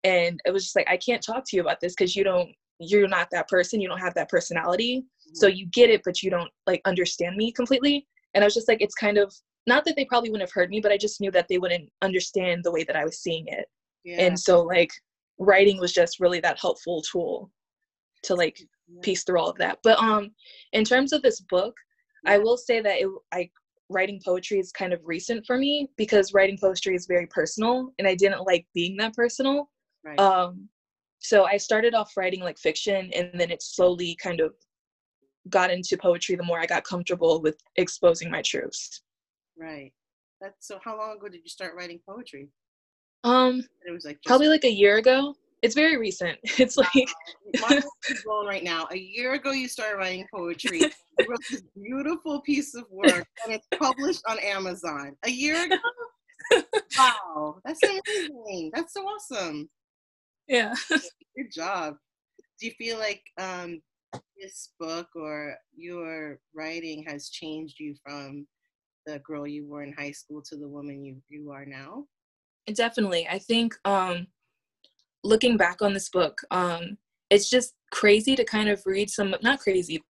and 0.04 0.38
it 0.44 0.50
was 0.52 0.64
just 0.64 0.76
like 0.76 0.88
i 0.90 0.96
can't 0.96 1.22
talk 1.22 1.42
to 1.46 1.56
you 1.56 1.62
about 1.62 1.80
this 1.80 1.94
because 1.94 2.14
you 2.14 2.22
don't 2.22 2.50
you're 2.80 3.08
not 3.08 3.28
that 3.32 3.48
person 3.48 3.80
you 3.80 3.88
don't 3.88 3.98
have 3.98 4.14
that 4.14 4.28
personality 4.28 5.00
mm-hmm. 5.00 5.34
so 5.34 5.46
you 5.46 5.66
get 5.66 5.88
it 5.88 6.02
but 6.04 6.22
you 6.22 6.30
don't 6.30 6.50
like 6.66 6.82
understand 6.84 7.34
me 7.34 7.50
completely 7.50 8.06
and 8.34 8.42
i 8.42 8.46
was 8.46 8.54
just 8.54 8.68
like 8.68 8.80
it's 8.80 8.94
kind 8.94 9.18
of 9.18 9.34
not 9.66 9.84
that 9.84 9.96
they 9.96 10.04
probably 10.04 10.30
wouldn't 10.30 10.48
have 10.48 10.54
heard 10.54 10.70
me 10.70 10.80
but 10.80 10.92
i 10.92 10.96
just 10.96 11.20
knew 11.20 11.30
that 11.30 11.46
they 11.48 11.58
wouldn't 11.58 11.88
understand 12.02 12.62
the 12.62 12.72
way 12.72 12.84
that 12.84 12.96
i 12.96 13.04
was 13.04 13.18
seeing 13.18 13.46
it 13.48 13.66
yeah. 14.04 14.20
and 14.20 14.38
so 14.38 14.62
like 14.62 14.90
writing 15.38 15.78
was 15.78 15.92
just 15.92 16.20
really 16.20 16.40
that 16.40 16.58
helpful 16.60 17.02
tool 17.02 17.50
to 18.22 18.34
like 18.34 18.58
yeah. 18.88 19.00
piece 19.02 19.24
through 19.24 19.38
all 19.38 19.50
of 19.50 19.58
that 19.58 19.78
but 19.82 19.98
um 19.98 20.30
in 20.72 20.84
terms 20.84 21.12
of 21.12 21.22
this 21.22 21.40
book 21.40 21.74
yeah. 22.24 22.32
i 22.32 22.38
will 22.38 22.56
say 22.56 22.80
that 22.80 23.00
it, 23.00 23.08
i 23.32 23.48
writing 23.90 24.20
poetry 24.22 24.58
is 24.58 24.70
kind 24.72 24.92
of 24.92 25.00
recent 25.04 25.44
for 25.46 25.56
me 25.56 25.88
because 25.96 26.34
writing 26.34 26.58
poetry 26.60 26.94
is 26.94 27.06
very 27.06 27.26
personal 27.28 27.90
and 27.98 28.06
i 28.06 28.14
didn't 28.14 28.44
like 28.44 28.66
being 28.74 28.96
that 28.96 29.14
personal 29.14 29.68
Right. 30.04 30.18
Um, 30.18 30.68
so 31.18 31.44
I 31.44 31.56
started 31.56 31.94
off 31.94 32.16
writing 32.16 32.40
like 32.40 32.58
fiction, 32.58 33.10
and 33.14 33.30
then 33.34 33.50
it 33.50 33.62
slowly 33.62 34.16
kind 34.22 34.40
of 34.40 34.52
got 35.48 35.70
into 35.70 35.96
poetry 35.96 36.36
the 36.36 36.42
more 36.42 36.60
I 36.60 36.66
got 36.66 36.84
comfortable 36.84 37.40
with 37.40 37.56
exposing 37.76 38.30
my 38.30 38.42
truths. 38.42 39.02
Right. 39.58 39.92
That's 40.40 40.66
so. 40.68 40.78
How 40.84 40.96
long 40.96 41.16
ago 41.16 41.28
did 41.28 41.40
you 41.42 41.48
start 41.48 41.74
writing 41.74 42.00
poetry? 42.08 42.48
Um, 43.24 43.64
it 43.86 43.90
was 43.92 44.04
like 44.04 44.16
just- 44.16 44.26
probably 44.26 44.48
like 44.48 44.64
a 44.64 44.72
year 44.72 44.98
ago. 44.98 45.34
It's 45.62 45.74
very 45.74 45.96
recent. 45.96 46.38
It's 46.58 46.76
like 46.76 46.88
my 47.60 47.82
is 48.08 48.22
blown 48.24 48.46
right 48.46 48.62
now. 48.62 48.86
A 48.92 48.96
year 48.96 49.34
ago, 49.34 49.50
you 49.50 49.66
started 49.68 49.96
writing 49.96 50.24
poetry. 50.32 50.78
you 50.80 51.26
wrote 51.28 51.40
this 51.50 51.62
beautiful 51.74 52.40
piece 52.42 52.76
of 52.76 52.84
work, 52.90 53.26
and 53.44 53.52
it's 53.52 53.66
published 53.76 54.22
on 54.28 54.38
Amazon. 54.38 55.16
A 55.24 55.30
year 55.30 55.64
ago. 55.64 55.76
wow, 56.98 57.60
that's 57.64 57.80
amazing. 57.82 58.70
That's 58.72 58.94
so 58.94 59.02
awesome. 59.02 59.68
Yeah. 60.46 60.74
Good 60.88 61.52
job. 61.52 61.96
Do 62.60 62.66
you 62.66 62.72
feel 62.78 62.98
like 62.98 63.22
um, 63.38 63.80
this 64.40 64.70
book 64.78 65.08
or 65.14 65.56
your 65.76 66.38
writing 66.54 67.04
has 67.06 67.28
changed 67.30 67.78
you 67.78 67.94
from 68.04 68.46
the 69.06 69.18
girl 69.20 69.46
you 69.46 69.66
were 69.66 69.82
in 69.82 69.92
high 69.92 70.10
school 70.10 70.42
to 70.42 70.56
the 70.56 70.68
woman 70.68 71.04
you, 71.04 71.16
you 71.28 71.50
are 71.50 71.64
now? 71.64 72.04
Definitely. 72.74 73.26
I 73.28 73.38
think 73.38 73.74
um, 73.84 74.26
looking 75.24 75.56
back 75.56 75.80
on 75.80 75.94
this 75.94 76.08
book, 76.08 76.38
um, 76.50 76.98
it's 77.30 77.48
just 77.48 77.74
crazy 77.90 78.36
to 78.36 78.44
kind 78.44 78.68
of 78.68 78.82
read 78.84 79.10
some, 79.10 79.34
not 79.42 79.60
crazy, 79.60 80.02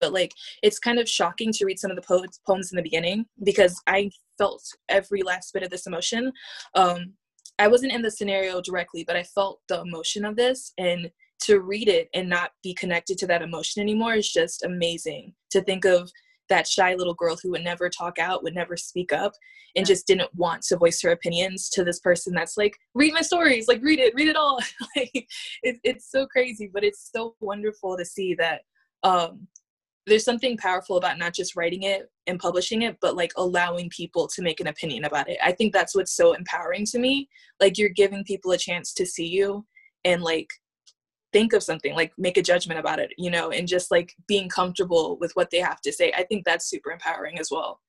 but 0.00 0.12
like 0.12 0.32
it's 0.62 0.78
kind 0.78 0.98
of 0.98 1.08
shocking 1.08 1.52
to 1.52 1.64
read 1.64 1.78
some 1.78 1.90
of 1.90 1.96
the 1.96 2.02
po- 2.02 2.24
poems 2.46 2.72
in 2.72 2.76
the 2.76 2.82
beginning 2.82 3.26
because 3.44 3.80
I 3.86 4.10
felt 4.38 4.62
every 4.88 5.22
last 5.22 5.52
bit 5.52 5.62
of 5.62 5.70
this 5.70 5.86
emotion. 5.86 6.32
Um, 6.74 7.14
I 7.58 7.68
wasn't 7.68 7.92
in 7.92 8.02
the 8.02 8.10
scenario 8.10 8.60
directly, 8.60 9.04
but 9.04 9.16
I 9.16 9.24
felt 9.24 9.60
the 9.68 9.80
emotion 9.80 10.24
of 10.24 10.36
this. 10.36 10.72
And 10.78 11.10
to 11.40 11.60
read 11.60 11.88
it 11.88 12.08
and 12.14 12.28
not 12.28 12.52
be 12.62 12.74
connected 12.74 13.18
to 13.18 13.26
that 13.26 13.42
emotion 13.42 13.82
anymore 13.82 14.14
is 14.14 14.30
just 14.30 14.64
amazing. 14.64 15.34
To 15.50 15.62
think 15.62 15.84
of 15.84 16.10
that 16.48 16.66
shy 16.66 16.94
little 16.94 17.14
girl 17.14 17.36
who 17.42 17.50
would 17.50 17.64
never 17.64 17.88
talk 17.90 18.18
out, 18.18 18.42
would 18.42 18.54
never 18.54 18.76
speak 18.76 19.12
up, 19.12 19.32
and 19.76 19.86
just 19.86 20.06
didn't 20.06 20.34
want 20.34 20.62
to 20.62 20.76
voice 20.76 21.00
her 21.02 21.10
opinions 21.10 21.68
to 21.70 21.84
this 21.84 22.00
person 22.00 22.32
that's 22.32 22.56
like, 22.56 22.76
read 22.94 23.12
my 23.12 23.20
stories, 23.20 23.68
like 23.68 23.82
read 23.82 23.98
it, 23.98 24.14
read 24.14 24.28
it 24.28 24.36
all. 24.36 24.58
like 24.96 25.10
it, 25.62 25.78
it's 25.84 26.10
so 26.10 26.26
crazy, 26.26 26.70
but 26.72 26.84
it's 26.84 27.10
so 27.14 27.34
wonderful 27.40 27.96
to 27.96 28.04
see 28.04 28.34
that 28.34 28.62
um, 29.02 29.46
there's 30.08 30.24
something 30.24 30.56
powerful 30.56 30.96
about 30.96 31.18
not 31.18 31.34
just 31.34 31.54
writing 31.54 31.82
it 31.82 32.10
and 32.26 32.38
publishing 32.38 32.82
it 32.82 32.96
but 33.00 33.16
like 33.16 33.32
allowing 33.36 33.88
people 33.90 34.26
to 34.26 34.42
make 34.42 34.60
an 34.60 34.66
opinion 34.66 35.04
about 35.04 35.28
it 35.28 35.38
i 35.44 35.52
think 35.52 35.72
that's 35.72 35.94
what's 35.94 36.16
so 36.16 36.32
empowering 36.32 36.84
to 36.84 36.98
me 36.98 37.28
like 37.60 37.78
you're 37.78 37.88
giving 37.88 38.24
people 38.24 38.50
a 38.52 38.58
chance 38.58 38.92
to 38.92 39.06
see 39.06 39.26
you 39.26 39.64
and 40.04 40.22
like 40.22 40.48
think 41.32 41.52
of 41.52 41.62
something 41.62 41.94
like 41.94 42.12
make 42.16 42.36
a 42.36 42.42
judgment 42.42 42.80
about 42.80 42.98
it 42.98 43.12
you 43.18 43.30
know 43.30 43.50
and 43.50 43.68
just 43.68 43.90
like 43.90 44.14
being 44.26 44.48
comfortable 44.48 45.18
with 45.20 45.32
what 45.34 45.50
they 45.50 45.58
have 45.58 45.80
to 45.80 45.92
say 45.92 46.12
i 46.16 46.22
think 46.22 46.44
that's 46.44 46.68
super 46.68 46.90
empowering 46.90 47.38
as 47.38 47.50
well 47.50 47.80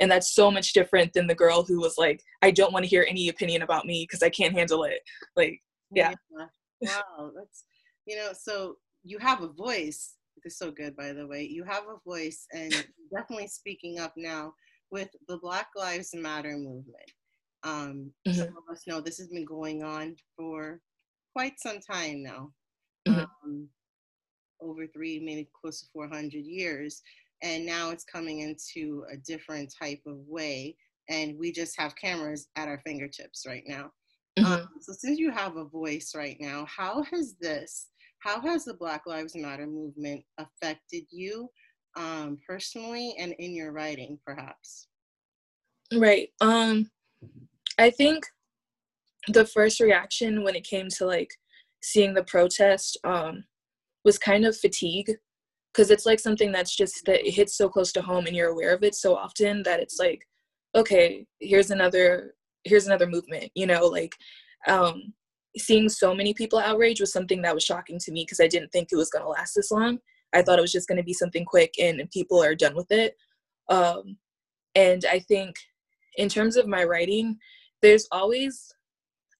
and 0.00 0.10
that's 0.10 0.34
so 0.34 0.50
much 0.50 0.72
different 0.72 1.12
than 1.12 1.26
the 1.26 1.34
girl 1.34 1.62
who 1.62 1.80
was 1.80 1.96
like 1.96 2.22
i 2.42 2.50
don't 2.50 2.72
want 2.72 2.84
to 2.84 2.88
hear 2.88 3.06
any 3.08 3.28
opinion 3.28 3.62
about 3.62 3.86
me 3.86 4.04
because 4.08 4.22
i 4.22 4.28
can't 4.28 4.54
handle 4.54 4.84
it 4.84 5.00
like 5.36 5.60
yeah. 5.92 6.12
yeah 6.36 6.46
wow 6.82 7.30
that's 7.36 7.64
you 8.06 8.16
know 8.16 8.30
so 8.32 8.76
you 9.02 9.18
have 9.18 9.42
a 9.42 9.48
voice 9.48 10.14
is 10.44 10.58
so 10.58 10.70
good, 10.70 10.96
by 10.96 11.12
the 11.12 11.26
way. 11.26 11.42
You 11.42 11.64
have 11.64 11.84
a 11.84 12.00
voice 12.08 12.46
and 12.52 12.72
definitely 13.14 13.48
speaking 13.48 13.98
up 13.98 14.12
now 14.16 14.54
with 14.90 15.08
the 15.28 15.38
Black 15.38 15.68
Lives 15.76 16.10
Matter 16.14 16.56
movement. 16.56 17.10
Um, 17.62 18.10
mm-hmm. 18.26 18.32
Some 18.32 18.48
of 18.48 18.70
us 18.70 18.82
know 18.86 19.00
this 19.00 19.18
has 19.18 19.28
been 19.28 19.44
going 19.44 19.82
on 19.82 20.16
for 20.36 20.80
quite 21.34 21.58
some 21.58 21.80
time 21.80 22.22
now, 22.22 22.50
mm-hmm. 23.06 23.20
um, 23.20 23.68
over 24.60 24.86
three, 24.86 25.20
maybe 25.20 25.48
close 25.60 25.80
to 25.80 25.86
400 25.92 26.32
years. 26.44 27.02
And 27.42 27.66
now 27.66 27.90
it's 27.90 28.04
coming 28.04 28.40
into 28.40 29.04
a 29.12 29.16
different 29.16 29.72
type 29.78 30.00
of 30.06 30.16
way. 30.26 30.76
And 31.10 31.38
we 31.38 31.52
just 31.52 31.78
have 31.78 31.96
cameras 31.96 32.48
at 32.56 32.68
our 32.68 32.80
fingertips 32.86 33.44
right 33.46 33.64
now. 33.66 33.90
Mm-hmm. 34.38 34.52
Um, 34.52 34.68
so, 34.80 34.92
since 34.92 35.18
you 35.18 35.30
have 35.30 35.56
a 35.56 35.64
voice 35.64 36.12
right 36.16 36.36
now, 36.40 36.66
how 36.66 37.04
has 37.12 37.36
this 37.40 37.88
how 38.24 38.40
has 38.40 38.64
the 38.64 38.74
Black 38.74 39.02
Lives 39.06 39.36
Matter 39.36 39.66
movement 39.66 40.24
affected 40.38 41.04
you 41.10 41.50
um, 41.94 42.38
personally 42.46 43.14
and 43.18 43.34
in 43.38 43.54
your 43.54 43.70
writing, 43.70 44.18
perhaps? 44.26 44.88
Right. 45.94 46.30
Um, 46.40 46.90
I 47.78 47.90
think 47.90 48.24
the 49.28 49.44
first 49.44 49.78
reaction 49.78 50.42
when 50.42 50.56
it 50.56 50.64
came 50.64 50.88
to 50.88 51.06
like 51.06 51.30
seeing 51.84 52.14
the 52.14 52.24
protest 52.24 52.96
um, 53.04 53.44
was 54.04 54.18
kind 54.18 54.44
of 54.44 54.56
fatigue 54.56 55.10
because 55.72 55.90
it's 55.90 56.06
like 56.06 56.20
something 56.20 56.52
that's 56.52 56.74
just 56.74 57.04
that 57.04 57.26
it 57.26 57.32
hits 57.32 57.56
so 57.56 57.68
close 57.68 57.92
to 57.92 58.02
home 58.02 58.26
and 58.26 58.34
you're 58.34 58.50
aware 58.50 58.74
of 58.74 58.82
it 58.82 58.94
so 58.94 59.14
often 59.14 59.62
that 59.64 59.80
it's 59.80 59.98
like 59.98 60.26
okay 60.74 61.26
here's 61.40 61.70
another 61.70 62.34
here's 62.64 62.86
another 62.86 63.06
movement 63.06 63.50
you 63.54 63.66
know 63.66 63.86
like 63.86 64.14
um 64.66 65.12
seeing 65.56 65.88
so 65.88 66.14
many 66.14 66.34
people 66.34 66.58
outraged 66.58 67.00
was 67.00 67.12
something 67.12 67.42
that 67.42 67.54
was 67.54 67.62
shocking 67.62 67.98
to 68.00 68.12
me 68.12 68.22
because 68.22 68.40
I 68.40 68.48
didn't 68.48 68.72
think 68.72 68.88
it 68.90 68.96
was 68.96 69.10
going 69.10 69.22
to 69.22 69.28
last 69.28 69.54
this 69.54 69.70
long. 69.70 69.98
I 70.32 70.42
thought 70.42 70.58
it 70.58 70.62
was 70.62 70.72
just 70.72 70.88
going 70.88 70.98
to 70.98 71.04
be 71.04 71.12
something 71.12 71.44
quick 71.44 71.74
and, 71.78 72.00
and 72.00 72.10
people 72.10 72.42
are 72.42 72.56
done 72.56 72.74
with 72.74 72.90
it. 72.90 73.14
Um, 73.68 74.16
and 74.74 75.04
I 75.10 75.20
think 75.20 75.54
in 76.16 76.28
terms 76.28 76.56
of 76.56 76.66
my 76.66 76.84
writing, 76.84 77.38
there's 77.82 78.08
always, 78.10 78.72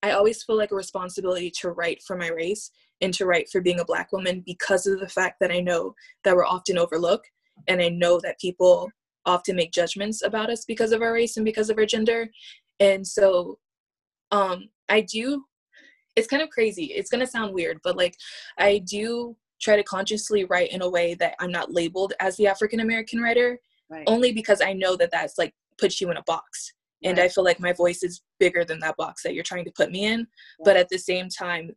I 0.05 0.11
always 0.11 0.43
feel 0.43 0.59
like 0.59 0.71
a 0.71 0.77
responsibility 0.77 1.51
to 1.61 1.71
write 1.71 2.03
for 2.03 2.15
my 2.15 2.29
race 2.29 2.71
and 3.01 3.13
to 3.15 3.25
write 3.25 3.49
for 3.49 3.63
being 3.63 3.81
a 3.81 3.87
Black 3.87 4.13
woman 4.13 4.43
because 4.45 4.87
of 4.87 5.01
the 5.01 5.09
fact 5.09 5.37
that 5.41 5.51
I 5.51 5.61
know 5.61 5.95
that 6.25 6.37
we're 6.37 6.45
often 6.45 6.77
overlooked 6.77 7.31
and 7.69 7.81
I 7.81 7.89
know 7.89 8.21
that 8.21 8.39
people 8.39 8.91
often 9.25 9.57
make 9.57 9.73
judgments 9.73 10.23
about 10.23 10.51
us 10.51 10.67
because 10.67 10.93
of 10.93 11.01
our 11.01 11.15
race 11.15 11.39
and 11.39 11.45
because 11.47 11.71
of 11.71 11.79
our 11.79 11.87
gender. 11.87 12.29
And 12.81 13.07
so 13.07 13.59
um, 14.31 14.69
I 14.91 15.01
do 15.01 15.45
it's 16.17 16.29
kind 16.29 16.43
of 16.43 16.51
crazy. 16.51 16.85
It's 16.85 17.11
going 17.11 17.25
to 17.25 17.27
sound 17.27 17.55
weird, 17.55 17.81
but 17.83 17.97
like 17.97 18.15
I 18.59 18.79
do 18.79 19.37
try 19.61 19.75
to 19.75 19.83
consciously 19.83 20.45
write 20.45 20.71
in 20.71 20.83
a 20.83 20.89
way 20.89 21.15
that 21.15 21.35
I'm 21.41 21.51
not 21.51 21.73
labeled 21.73 22.13
as 22.21 22.37
the 22.37 22.47
African 22.47 22.81
American 22.81 23.21
writer, 23.21 23.59
right. 23.89 24.05
only 24.07 24.33
because 24.33 24.61
I 24.61 24.75
know 24.75 24.97
that 24.97 25.11
that's 25.11 25.39
like 25.39 25.55
puts 25.79 26.01
you 26.01 26.11
in 26.11 26.17
a 26.19 26.23
box. 26.23 26.73
And 27.05 27.19
right. 27.19 27.27
I 27.27 27.29
feel 27.29 27.45
like 27.45 27.61
my 27.61 27.73
voice 27.73 28.03
is 28.03 28.23
bigger 28.41 28.65
than 28.65 28.81
that 28.81 28.97
box 28.97 29.23
that 29.23 29.35
you're 29.35 29.45
trying 29.45 29.67
to 29.67 29.73
put 29.77 29.93
me 29.93 30.07
in. 30.07 30.27
But 30.65 30.77
at 30.77 30.89
the 30.89 30.99
same 30.99 31.29
time, 31.29 31.71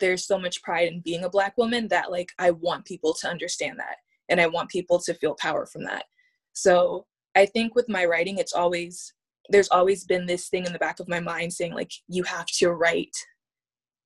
there's 0.00 0.26
so 0.26 0.38
much 0.38 0.62
pride 0.62 0.88
in 0.88 1.00
being 1.00 1.24
a 1.24 1.30
black 1.30 1.56
woman 1.56 1.86
that 1.88 2.10
like 2.10 2.32
i 2.38 2.50
want 2.50 2.84
people 2.84 3.14
to 3.14 3.28
understand 3.28 3.78
that 3.78 3.96
and 4.28 4.40
i 4.40 4.46
want 4.46 4.68
people 4.70 4.98
to 4.98 5.14
feel 5.14 5.36
power 5.38 5.66
from 5.66 5.84
that 5.84 6.04
so 6.52 7.06
i 7.36 7.46
think 7.46 7.74
with 7.74 7.88
my 7.88 8.04
writing 8.04 8.38
it's 8.38 8.54
always 8.54 9.14
there's 9.50 9.68
always 9.68 10.04
been 10.04 10.26
this 10.26 10.48
thing 10.48 10.66
in 10.66 10.72
the 10.72 10.78
back 10.78 10.98
of 10.98 11.08
my 11.08 11.20
mind 11.20 11.52
saying 11.52 11.74
like 11.74 11.92
you 12.08 12.22
have 12.24 12.46
to 12.46 12.70
write 12.72 13.16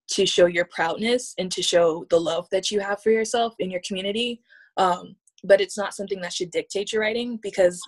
to 0.06 0.26
show 0.26 0.46
your 0.46 0.66
proudness 0.66 1.34
and 1.38 1.50
to 1.50 1.62
show 1.62 2.04
the 2.10 2.20
love 2.20 2.46
that 2.50 2.70
you 2.70 2.80
have 2.80 3.00
for 3.00 3.10
yourself 3.10 3.54
in 3.58 3.70
your 3.70 3.80
community 3.86 4.42
um, 4.76 5.14
but 5.44 5.60
it's 5.60 5.78
not 5.78 5.94
something 5.94 6.20
that 6.20 6.32
should 6.32 6.50
dictate 6.50 6.92
your 6.92 7.02
writing 7.02 7.38
because 7.42 7.80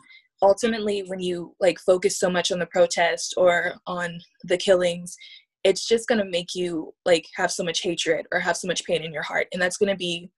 ultimately 0.43 1.03
when 1.07 1.21
you 1.21 1.55
like 1.61 1.79
focus 1.79 2.19
so 2.19 2.29
much 2.29 2.53
on 2.53 2.59
the 2.59 2.67
protest 2.67 3.35
or 3.37 3.75
on 3.87 4.19
the 4.45 4.57
killings 4.57 5.17
it's 5.67 5.85
just 5.85 6.07
going 6.07 6.21
to 6.21 6.31
make 6.31 6.55
you 6.55 6.95
like 7.05 7.27
have 7.35 7.51
so 7.51 7.65
much 7.65 7.81
hatred 7.83 8.25
or 8.31 8.39
have 8.39 8.57
so 8.57 8.69
much 8.69 8.85
pain 8.85 9.03
in 9.03 9.13
your 9.13 9.25
heart. 9.25 9.49
And 9.53 9.61
that's 9.61 9.77
going 9.77 9.89
to 9.89 9.97
be 9.97 10.31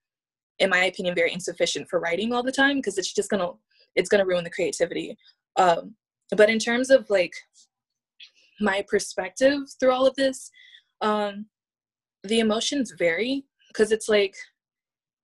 in 0.59 0.71
my 0.71 0.85
opinion 0.85 1.15
very 1.15 1.31
insufficient 1.35 1.87
for 1.91 2.01
writing 2.01 2.33
all 2.33 2.43
the 2.43 2.51
time 2.51 2.77
because 2.77 2.97
it's 2.97 3.13
just 3.13 3.29
going 3.29 3.43
to 3.43 3.53
it's 3.95 4.09
going 4.09 4.21
to 4.21 4.27
ruin 4.27 4.43
the 4.43 4.51
creativity. 4.51 5.19
Um, 5.57 5.95
but 6.35 6.49
in 6.49 6.59
terms 6.59 6.89
of 6.89 7.11
like 7.11 7.35
my 8.59 8.83
perspective 8.89 9.59
through 9.79 9.93
all 9.93 10.07
of 10.07 10.17
this 10.17 10.51
um, 11.03 11.45
the 12.25 12.41
emotions 12.41 12.95
vary 12.99 13.45
because 13.69 13.93
it's 13.93 14.09
like 14.09 14.35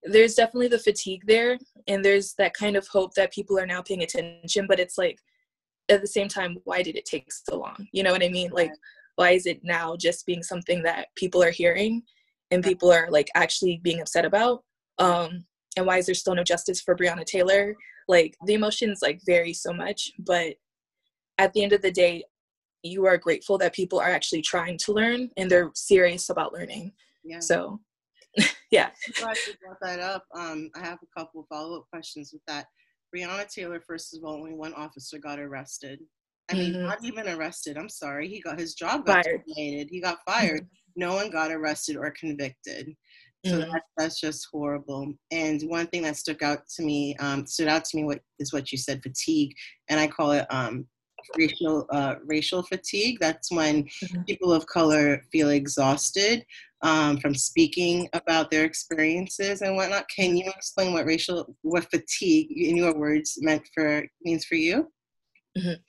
there's 0.05 0.35
definitely 0.35 0.69
the 0.69 0.79
fatigue 0.79 1.23
there 1.27 1.59
and 1.89 2.05
there's 2.05 2.35
that 2.35 2.55
kind 2.55 2.77
of 2.77 2.87
hope 2.89 3.15
that 3.15 3.33
people 3.33 3.59
are 3.59 3.67
now 3.67 3.81
paying 3.81 4.03
attention 4.03 4.67
but 4.69 4.79
it's 4.79 4.99
like 4.99 5.19
at 5.89 6.01
the 6.01 6.07
same 6.07 6.29
time 6.29 6.57
why 6.65 6.83
did 6.83 6.97
it 6.97 7.05
take 7.05 7.31
so 7.33 7.59
long? 7.59 7.87
You 7.93 8.03
know 8.03 8.13
what 8.13 8.25
i 8.25 8.29
mean? 8.29 8.51
Like 8.51 8.73
why 9.17 9.31
is 9.31 9.47
it 9.47 9.61
now 9.63 9.97
just 9.97 10.27
being 10.27 10.43
something 10.43 10.83
that 10.83 11.09
people 11.17 11.43
are 11.43 11.51
hearing 11.51 12.03
and 12.51 12.65
people 12.65 12.91
are 12.91 13.09
like 13.11 13.29
actually 13.35 13.81
being 13.83 14.01
upset 14.01 14.25
about? 14.25 14.63
Um 14.99 15.45
and 15.77 15.87
why 15.87 15.99
is 15.99 16.07
there 16.07 16.15
still 16.15 16.35
no 16.35 16.45
justice 16.45 16.81
for 16.81 16.97
breonna 16.97 17.25
taylor? 17.25 17.75
Like 18.07 18.37
the 18.47 18.55
emotions 18.55 19.01
like 19.03 19.21
vary 19.27 19.53
so 19.53 19.73
much 19.73 20.13
but 20.19 20.55
at 21.39 21.53
the 21.53 21.63
end 21.63 21.73
of 21.73 21.83
the 21.83 21.91
day 21.91 22.25
you 22.83 23.07
are 23.07 23.17
grateful 23.17 23.57
that 23.57 23.75
people 23.75 23.99
are 23.99 24.11
actually 24.11 24.43
trying 24.43 24.77
to 24.77 24.93
learn 24.93 25.31
and 25.39 25.51
they're 25.51 25.71
serious 25.75 26.29
about 26.29 26.53
learning. 26.53 26.93
Yeah. 27.25 27.41
so 27.41 27.81
yeah. 28.71 28.91
I'm 29.07 29.25
glad 29.25 29.37
you 29.47 29.55
brought 29.63 29.81
that 29.83 30.01
up. 30.01 30.25
Um, 30.35 30.71
I 30.75 30.81
have 30.81 30.99
a 31.03 31.19
couple 31.21 31.47
follow 31.49 31.79
up 31.79 31.87
questions 31.91 32.31
with 32.33 32.43
that. 32.47 32.67
Breonna 33.15 33.49
Taylor, 33.49 33.81
first 33.87 34.17
of 34.17 34.25
all, 34.25 34.35
only 34.35 34.55
one 34.55 34.75
officer 34.75 35.19
got 35.19 35.39
arrested. 35.39 36.01
I 36.51 36.55
mean, 36.55 36.73
mm-hmm. 36.73 36.87
not 36.87 37.05
even 37.05 37.29
arrested. 37.29 37.79
I'm 37.79 37.89
sorry. 37.89 38.29
He 38.29 38.41
got 38.41 38.59
his 38.59 38.75
job 38.75 39.07
got 39.07 39.25
fired. 39.25 39.43
terminated. 39.47 39.89
He 39.91 40.01
got 40.01 40.19
fired. 40.27 40.63
Mm-hmm. 40.63 41.01
No 41.01 41.15
one 41.15 41.31
got 41.31 41.51
arrested 41.51 41.97
or 41.97 42.13
convicted. 42.19 42.95
So 43.47 43.53
mm-hmm. 43.53 43.73
that, 43.73 43.83
that's 43.97 44.21
just 44.21 44.49
horrible. 44.51 45.13
And 45.31 45.63
one 45.69 45.87
thing 45.89 46.03
that 46.03 46.17
stuck 46.17 46.43
out 46.43 46.61
to 46.77 46.83
me, 46.83 47.15
um, 47.17 47.47
stood 47.47 47.69
out 47.69 47.85
to 47.85 47.97
me, 47.97 48.05
what 48.05 48.21
is 48.39 48.53
what 48.53 48.73
you 48.73 48.79
said, 48.79 49.03
fatigue, 49.03 49.55
and 49.91 50.01
I 50.01 50.07
call 50.07 50.33
it 50.33 50.47
um, 50.49 50.87
racial 51.37 51.87
uh, 51.91 52.17
racial 52.25 52.63
fatigue. 52.63 53.19
That's 53.21 53.51
when 53.51 53.85
mm-hmm. 53.85 54.23
people 54.23 54.53
of 54.53 54.67
color 54.67 55.23
feel 55.33 55.51
exhausted 55.51 56.45
um, 56.83 57.19
from 57.19 57.35
speaking 57.35 58.09
about 58.13 58.51
their 58.51 58.65
experiences 58.65 59.63
and 59.63 59.77
whatnot. 59.77 60.09
Can 60.15 60.37
you 60.37 60.51
explain 60.55 60.93
what 60.93 61.07
racial, 61.07 61.57
what 61.63 61.91
fatigue, 61.91 62.49
in 62.51 62.77
your 62.77 62.97
words, 62.97 63.39
meant 63.41 63.63
for 63.75 64.07
means 64.23 64.45
for 64.45 64.57
you? 64.57 64.93
Mm-hmm. 65.57 65.81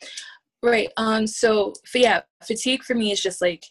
Right. 0.63 0.89
Um. 0.97 1.27
So, 1.27 1.73
yeah, 1.93 2.21
fatigue 2.43 2.83
for 2.83 2.95
me 2.95 3.11
is 3.11 3.21
just 3.21 3.41
like 3.41 3.63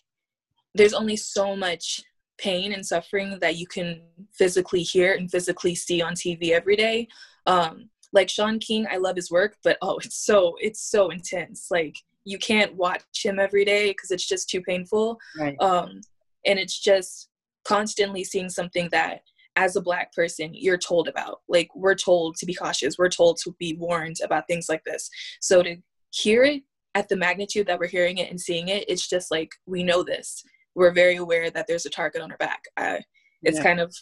there's 0.74 0.94
only 0.94 1.16
so 1.16 1.56
much 1.56 2.02
pain 2.38 2.72
and 2.72 2.84
suffering 2.84 3.38
that 3.40 3.56
you 3.56 3.66
can 3.66 4.02
physically 4.32 4.82
hear 4.82 5.14
and 5.14 5.30
physically 5.30 5.74
see 5.74 6.02
on 6.02 6.14
TV 6.14 6.50
every 6.50 6.76
day. 6.76 7.08
Um, 7.46 7.90
like 8.14 8.30
Shaun 8.30 8.58
King, 8.58 8.86
I 8.90 8.96
love 8.96 9.16
his 9.16 9.30
work, 9.30 9.56
but 9.62 9.76
oh, 9.82 9.98
it's 9.98 10.24
so 10.24 10.54
it's 10.60 10.80
so 10.80 11.10
intense. 11.10 11.66
Like 11.70 11.96
you 12.24 12.38
can't 12.38 12.74
watch 12.74 13.02
him 13.22 13.38
every 13.38 13.64
day 13.64 13.90
because 13.90 14.10
it's 14.10 14.26
just 14.26 14.48
too 14.48 14.62
painful. 14.62 15.18
Right. 15.38 15.56
Um, 15.60 16.00
and 16.46 16.58
it's 16.58 16.78
just 16.78 17.28
constantly 17.64 18.24
seeing 18.24 18.48
something 18.48 18.88
that 18.92 19.20
as 19.56 19.76
a 19.76 19.80
black 19.80 20.12
person 20.12 20.50
you're 20.52 20.76
told 20.78 21.08
about 21.08 21.40
like 21.48 21.68
we're 21.74 21.94
told 21.94 22.36
to 22.36 22.44
be 22.44 22.54
cautious 22.54 22.98
we're 22.98 23.08
told 23.08 23.38
to 23.42 23.54
be 23.58 23.76
warned 23.78 24.16
about 24.22 24.46
things 24.48 24.66
like 24.68 24.82
this 24.84 25.08
so 25.40 25.62
to 25.62 25.76
hear 26.10 26.42
it 26.42 26.62
at 26.94 27.08
the 27.08 27.16
magnitude 27.16 27.66
that 27.66 27.78
we're 27.78 27.86
hearing 27.86 28.18
it 28.18 28.30
and 28.30 28.40
seeing 28.40 28.68
it 28.68 28.84
it's 28.88 29.08
just 29.08 29.30
like 29.30 29.50
we 29.66 29.82
know 29.82 30.02
this 30.02 30.42
we're 30.74 30.92
very 30.92 31.16
aware 31.16 31.50
that 31.50 31.66
there's 31.68 31.86
a 31.86 31.90
target 31.90 32.20
on 32.20 32.32
our 32.32 32.36
back 32.38 32.64
uh, 32.76 32.98
it's 33.42 33.58
yeah. 33.58 33.62
kind 33.62 33.80
of 33.80 33.94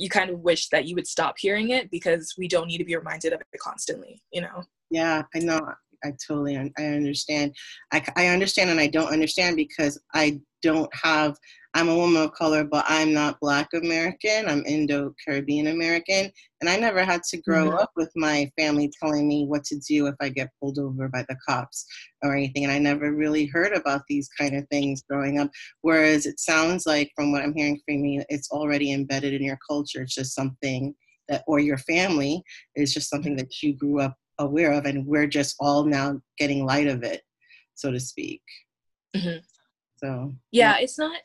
you 0.00 0.08
kind 0.08 0.30
of 0.30 0.40
wish 0.40 0.68
that 0.68 0.86
you 0.86 0.94
would 0.94 1.06
stop 1.06 1.36
hearing 1.38 1.70
it 1.70 1.90
because 1.90 2.34
we 2.38 2.48
don't 2.48 2.68
need 2.68 2.78
to 2.78 2.84
be 2.84 2.96
reminded 2.96 3.32
of 3.32 3.40
it 3.40 3.60
constantly 3.60 4.22
you 4.32 4.40
know? 4.40 4.64
Yeah 4.90 5.22
i 5.34 5.38
know 5.38 5.60
i 6.04 6.12
totally 6.26 6.56
i 6.56 6.84
understand 6.84 7.54
I, 7.92 8.04
I 8.16 8.26
understand 8.28 8.70
and 8.70 8.80
i 8.80 8.86
don't 8.86 9.12
understand 9.12 9.56
because 9.56 10.00
i 10.14 10.40
don't 10.62 10.92
have 10.94 11.36
I'm 11.72 11.88
a 11.88 11.96
woman 11.96 12.20
of 12.20 12.32
color, 12.32 12.64
but 12.64 12.84
I'm 12.88 13.12
not 13.12 13.38
Black 13.40 13.68
American. 13.74 14.48
I'm 14.48 14.64
Indo 14.66 15.14
Caribbean 15.24 15.68
American. 15.68 16.30
And 16.60 16.68
I 16.68 16.76
never 16.76 17.04
had 17.04 17.22
to 17.30 17.40
grow 17.40 17.68
mm-hmm. 17.68 17.78
up 17.78 17.92
with 17.94 18.10
my 18.16 18.50
family 18.58 18.92
telling 19.00 19.28
me 19.28 19.46
what 19.46 19.62
to 19.64 19.78
do 19.78 20.08
if 20.08 20.16
I 20.20 20.30
get 20.30 20.50
pulled 20.60 20.80
over 20.80 21.08
by 21.08 21.24
the 21.28 21.36
cops 21.48 21.86
or 22.22 22.34
anything. 22.34 22.64
And 22.64 22.72
I 22.72 22.78
never 22.78 23.14
really 23.14 23.46
heard 23.46 23.72
about 23.72 24.02
these 24.08 24.28
kind 24.28 24.56
of 24.56 24.66
things 24.68 25.04
growing 25.08 25.38
up. 25.38 25.50
Whereas 25.82 26.26
it 26.26 26.40
sounds 26.40 26.86
like, 26.86 27.12
from 27.14 27.30
what 27.30 27.42
I'm 27.42 27.54
hearing 27.54 27.80
from 27.86 28.04
you, 28.04 28.24
it's 28.28 28.50
already 28.50 28.92
embedded 28.92 29.34
in 29.34 29.44
your 29.44 29.58
culture. 29.68 30.02
It's 30.02 30.14
just 30.14 30.34
something 30.34 30.92
that, 31.28 31.44
or 31.46 31.60
your 31.60 31.78
family, 31.78 32.42
is 32.74 32.92
just 32.92 33.08
something 33.08 33.36
that 33.36 33.62
you 33.62 33.74
grew 33.74 34.00
up 34.00 34.16
aware 34.40 34.72
of. 34.72 34.86
And 34.86 35.06
we're 35.06 35.26
just 35.26 35.56
all 35.60 35.84
now 35.84 36.20
getting 36.38 36.64
light 36.64 36.88
of 36.88 37.02
it, 37.02 37.22
so 37.74 37.90
to 37.90 38.00
speak. 38.00 38.42
Mm-hmm. 39.16 39.38
So, 39.98 40.32
yeah, 40.50 40.76
yeah, 40.76 40.82
it's 40.82 40.98
not 40.98 41.20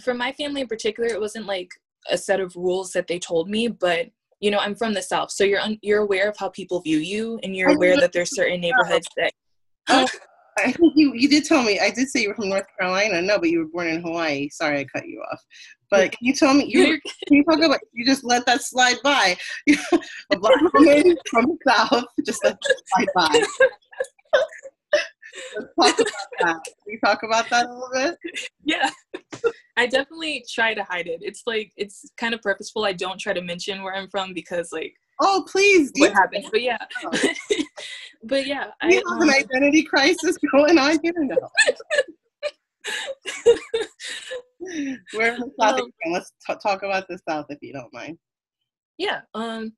for 0.00 0.14
my 0.14 0.32
family 0.32 0.60
in 0.60 0.66
particular, 0.66 1.08
it 1.08 1.20
wasn't 1.20 1.46
like 1.46 1.70
a 2.10 2.18
set 2.18 2.40
of 2.40 2.54
rules 2.56 2.92
that 2.92 3.06
they 3.06 3.18
told 3.18 3.48
me, 3.48 3.68
but 3.68 4.08
you 4.40 4.50
know, 4.50 4.58
I'm 4.58 4.74
from 4.74 4.92
the 4.92 5.00
South, 5.00 5.30
so 5.30 5.42
you're 5.42 5.60
un- 5.60 5.78
you're 5.80 6.02
aware 6.02 6.28
of 6.28 6.36
how 6.36 6.50
people 6.50 6.80
view 6.80 6.98
you, 6.98 7.40
and 7.42 7.56
you're 7.56 7.70
aware 7.70 7.98
that 7.98 8.12
there's 8.12 8.34
certain 8.34 8.60
neighborhoods 8.60 9.06
that. 9.16 9.32
Oh, 9.88 10.06
I 10.58 10.70
think 10.72 10.92
you 10.96 11.12
you 11.14 11.28
did 11.28 11.44
tell 11.44 11.62
me. 11.62 11.80
I 11.80 11.90
did 11.90 12.08
say 12.08 12.22
you 12.22 12.28
were 12.28 12.34
from 12.34 12.50
North 12.50 12.66
Carolina. 12.78 13.22
No, 13.22 13.38
but 13.38 13.48
you 13.48 13.60
were 13.60 13.70
born 13.72 13.86
in 13.86 14.02
Hawaii. 14.02 14.50
Sorry, 14.50 14.80
I 14.80 14.84
cut 14.84 15.08
you 15.08 15.22
off. 15.32 15.40
But 15.94 16.12
can 16.12 16.26
you 16.26 16.34
tell 16.34 16.54
me? 16.54 16.66
You 16.66 17.00
can 17.26 17.36
you 17.36 17.44
talk 17.44 17.58
about? 17.62 17.80
You 17.92 18.04
just 18.04 18.24
let 18.24 18.46
that 18.46 18.62
slide 18.62 18.96
by. 19.02 19.36
a 19.68 20.38
black 20.38 20.60
woman 20.72 21.16
from 21.30 21.46
the 21.46 21.58
South 21.66 22.04
just 22.24 22.44
let 22.44 22.56
that 22.60 22.82
slide 22.86 23.08
by. 23.14 23.44
Let's 25.76 25.96
talk 25.96 26.00
about 26.00 26.28
that. 26.40 26.60
Can 26.64 26.74
we 26.86 26.98
talk 27.04 27.22
about 27.22 27.50
that 27.50 27.66
a 27.66 27.72
little 27.72 27.90
bit? 27.92 28.18
Yeah. 28.64 28.90
I 29.76 29.86
definitely 29.86 30.44
try 30.48 30.74
to 30.74 30.84
hide 30.84 31.06
it. 31.06 31.20
It's 31.22 31.42
like 31.46 31.72
it's 31.76 32.10
kind 32.16 32.34
of 32.34 32.42
purposeful. 32.42 32.84
I 32.84 32.92
don't 32.92 33.18
try 33.18 33.32
to 33.32 33.42
mention 33.42 33.82
where 33.82 33.94
I'm 33.94 34.08
from 34.08 34.32
because 34.32 34.70
like 34.72 34.94
Oh 35.20 35.44
please 35.50 35.92
what 35.96 36.12
happens. 36.12 36.46
But 36.50 36.62
yeah. 36.62 36.78
but 38.24 38.46
yeah. 38.46 38.66
We 38.82 38.88
I, 38.88 38.94
have 38.94 39.04
um, 39.10 39.22
an 39.22 39.30
identity 39.30 39.82
crisis 39.82 40.36
going 40.52 40.78
on 40.78 40.98
here 41.02 41.12
now. 41.16 41.50
We're 45.14 45.34
in 45.34 45.40
the 45.40 45.50
South 45.60 45.80
um, 45.80 45.90
Let's 46.10 46.32
t- 46.46 46.54
talk 46.62 46.82
about 46.82 47.06
the 47.08 47.18
South 47.28 47.46
if 47.48 47.58
you 47.62 47.72
don't 47.72 47.92
mind. 47.92 48.18
Yeah. 48.98 49.22
Um 49.34 49.72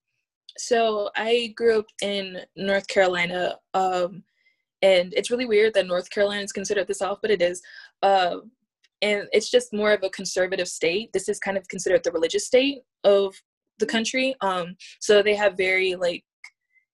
so 0.58 1.10
I 1.16 1.52
grew 1.56 1.80
up 1.80 1.86
in 2.02 2.40
North 2.56 2.86
Carolina. 2.88 3.56
Um 3.74 4.24
and 4.82 5.12
it's 5.16 5.30
really 5.30 5.46
weird 5.46 5.74
that 5.74 5.86
North 5.86 6.10
Carolina 6.10 6.42
is 6.42 6.52
considered 6.52 6.86
the 6.86 6.94
South, 6.94 7.18
but 7.22 7.30
it 7.30 7.40
is. 7.40 7.62
Uh, 8.02 8.36
and 9.02 9.28
it's 9.32 9.50
just 9.50 9.72
more 9.72 9.92
of 9.92 10.02
a 10.02 10.10
conservative 10.10 10.68
state. 10.68 11.12
This 11.12 11.28
is 11.28 11.38
kind 11.38 11.56
of 11.56 11.68
considered 11.68 12.02
the 12.04 12.12
religious 12.12 12.46
state 12.46 12.80
of 13.04 13.34
the 13.78 13.86
country. 13.86 14.34
Um, 14.40 14.76
so 15.00 15.22
they 15.22 15.34
have 15.34 15.56
very 15.56 15.94
like 15.94 16.24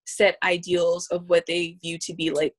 set 0.07 0.37
ideals 0.43 1.07
of 1.09 1.29
what 1.29 1.45
they 1.47 1.79
view 1.83 1.99
to 2.03 2.15
be 2.15 2.31
like 2.31 2.55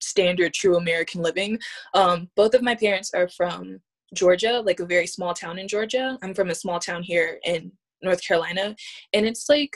standard 0.00 0.52
true 0.52 0.76
American 0.76 1.22
living. 1.22 1.58
Um, 1.94 2.28
both 2.36 2.54
of 2.54 2.62
my 2.62 2.74
parents 2.74 3.12
are 3.14 3.28
from 3.28 3.80
Georgia, 4.14 4.62
like 4.64 4.80
a 4.80 4.86
very 4.86 5.06
small 5.06 5.34
town 5.34 5.58
in 5.58 5.68
Georgia. 5.68 6.18
I'm 6.22 6.34
from 6.34 6.50
a 6.50 6.54
small 6.54 6.78
town 6.78 7.02
here 7.02 7.38
in 7.44 7.72
North 8.02 8.22
Carolina. 8.22 8.76
And 9.12 9.26
it's 9.26 9.48
like 9.48 9.70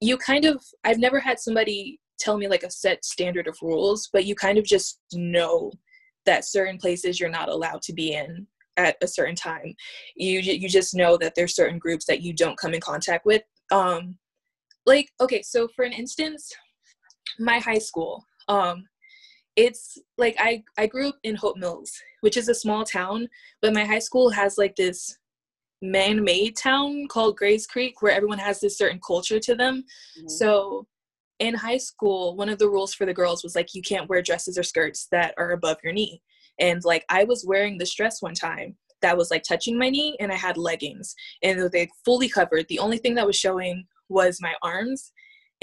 you 0.00 0.16
kind 0.16 0.44
of 0.44 0.62
I've 0.84 0.98
never 0.98 1.18
had 1.18 1.38
somebody 1.38 2.00
tell 2.18 2.36
me 2.38 2.48
like 2.48 2.62
a 2.62 2.70
set 2.70 3.04
standard 3.04 3.48
of 3.48 3.56
rules, 3.62 4.08
but 4.12 4.24
you 4.24 4.34
kind 4.34 4.58
of 4.58 4.64
just 4.64 5.00
know 5.12 5.72
that 6.24 6.44
certain 6.44 6.78
places 6.78 7.18
you're 7.18 7.28
not 7.28 7.48
allowed 7.48 7.82
to 7.82 7.92
be 7.92 8.12
in 8.12 8.46
at 8.76 8.96
a 9.02 9.08
certain 9.08 9.34
time. 9.34 9.74
You 10.16 10.40
you 10.40 10.68
just 10.68 10.94
know 10.94 11.16
that 11.18 11.34
there's 11.34 11.56
certain 11.56 11.78
groups 11.78 12.04
that 12.06 12.22
you 12.22 12.32
don't 12.32 12.58
come 12.58 12.74
in 12.74 12.80
contact 12.80 13.26
with. 13.26 13.42
Um, 13.70 14.18
like 14.86 15.08
okay, 15.20 15.42
so 15.42 15.68
for 15.74 15.84
an 15.84 15.92
instance, 15.92 16.52
my 17.38 17.58
high 17.58 17.78
school. 17.78 18.24
Um, 18.48 18.84
it's 19.56 19.98
like 20.18 20.36
I 20.38 20.62
I 20.78 20.86
grew 20.86 21.08
up 21.10 21.18
in 21.22 21.34
Hope 21.34 21.56
Mills, 21.56 21.92
which 22.20 22.36
is 22.36 22.48
a 22.48 22.54
small 22.54 22.84
town, 22.84 23.28
but 23.60 23.74
my 23.74 23.84
high 23.84 23.98
school 23.98 24.30
has 24.30 24.58
like 24.58 24.76
this 24.76 25.18
man-made 25.82 26.56
town 26.56 27.08
called 27.08 27.36
Grays 27.36 27.66
Creek 27.66 28.00
where 28.00 28.12
everyone 28.12 28.38
has 28.38 28.60
this 28.60 28.78
certain 28.78 29.00
culture 29.04 29.40
to 29.40 29.54
them. 29.54 29.84
Mm-hmm. 30.18 30.28
So 30.28 30.86
in 31.40 31.54
high 31.54 31.78
school, 31.78 32.36
one 32.36 32.48
of 32.48 32.58
the 32.58 32.68
rules 32.68 32.94
for 32.94 33.04
the 33.04 33.12
girls 33.12 33.42
was 33.42 33.56
like 33.56 33.74
you 33.74 33.82
can't 33.82 34.08
wear 34.08 34.22
dresses 34.22 34.56
or 34.56 34.62
skirts 34.62 35.08
that 35.10 35.34
are 35.36 35.50
above 35.50 35.78
your 35.82 35.92
knee. 35.92 36.22
And 36.60 36.80
like 36.84 37.04
I 37.08 37.24
was 37.24 37.44
wearing 37.44 37.78
this 37.78 37.94
dress 37.94 38.22
one 38.22 38.34
time 38.34 38.76
that 39.00 39.16
was 39.16 39.30
like 39.30 39.42
touching 39.42 39.76
my 39.76 39.90
knee 39.90 40.16
and 40.20 40.30
I 40.30 40.36
had 40.36 40.56
leggings 40.56 41.14
and 41.42 41.68
they 41.72 41.88
fully 42.04 42.28
covered. 42.28 42.66
The 42.68 42.78
only 42.78 42.98
thing 42.98 43.16
that 43.16 43.26
was 43.26 43.36
showing 43.36 43.84
was 44.08 44.38
my 44.40 44.54
arms. 44.62 45.12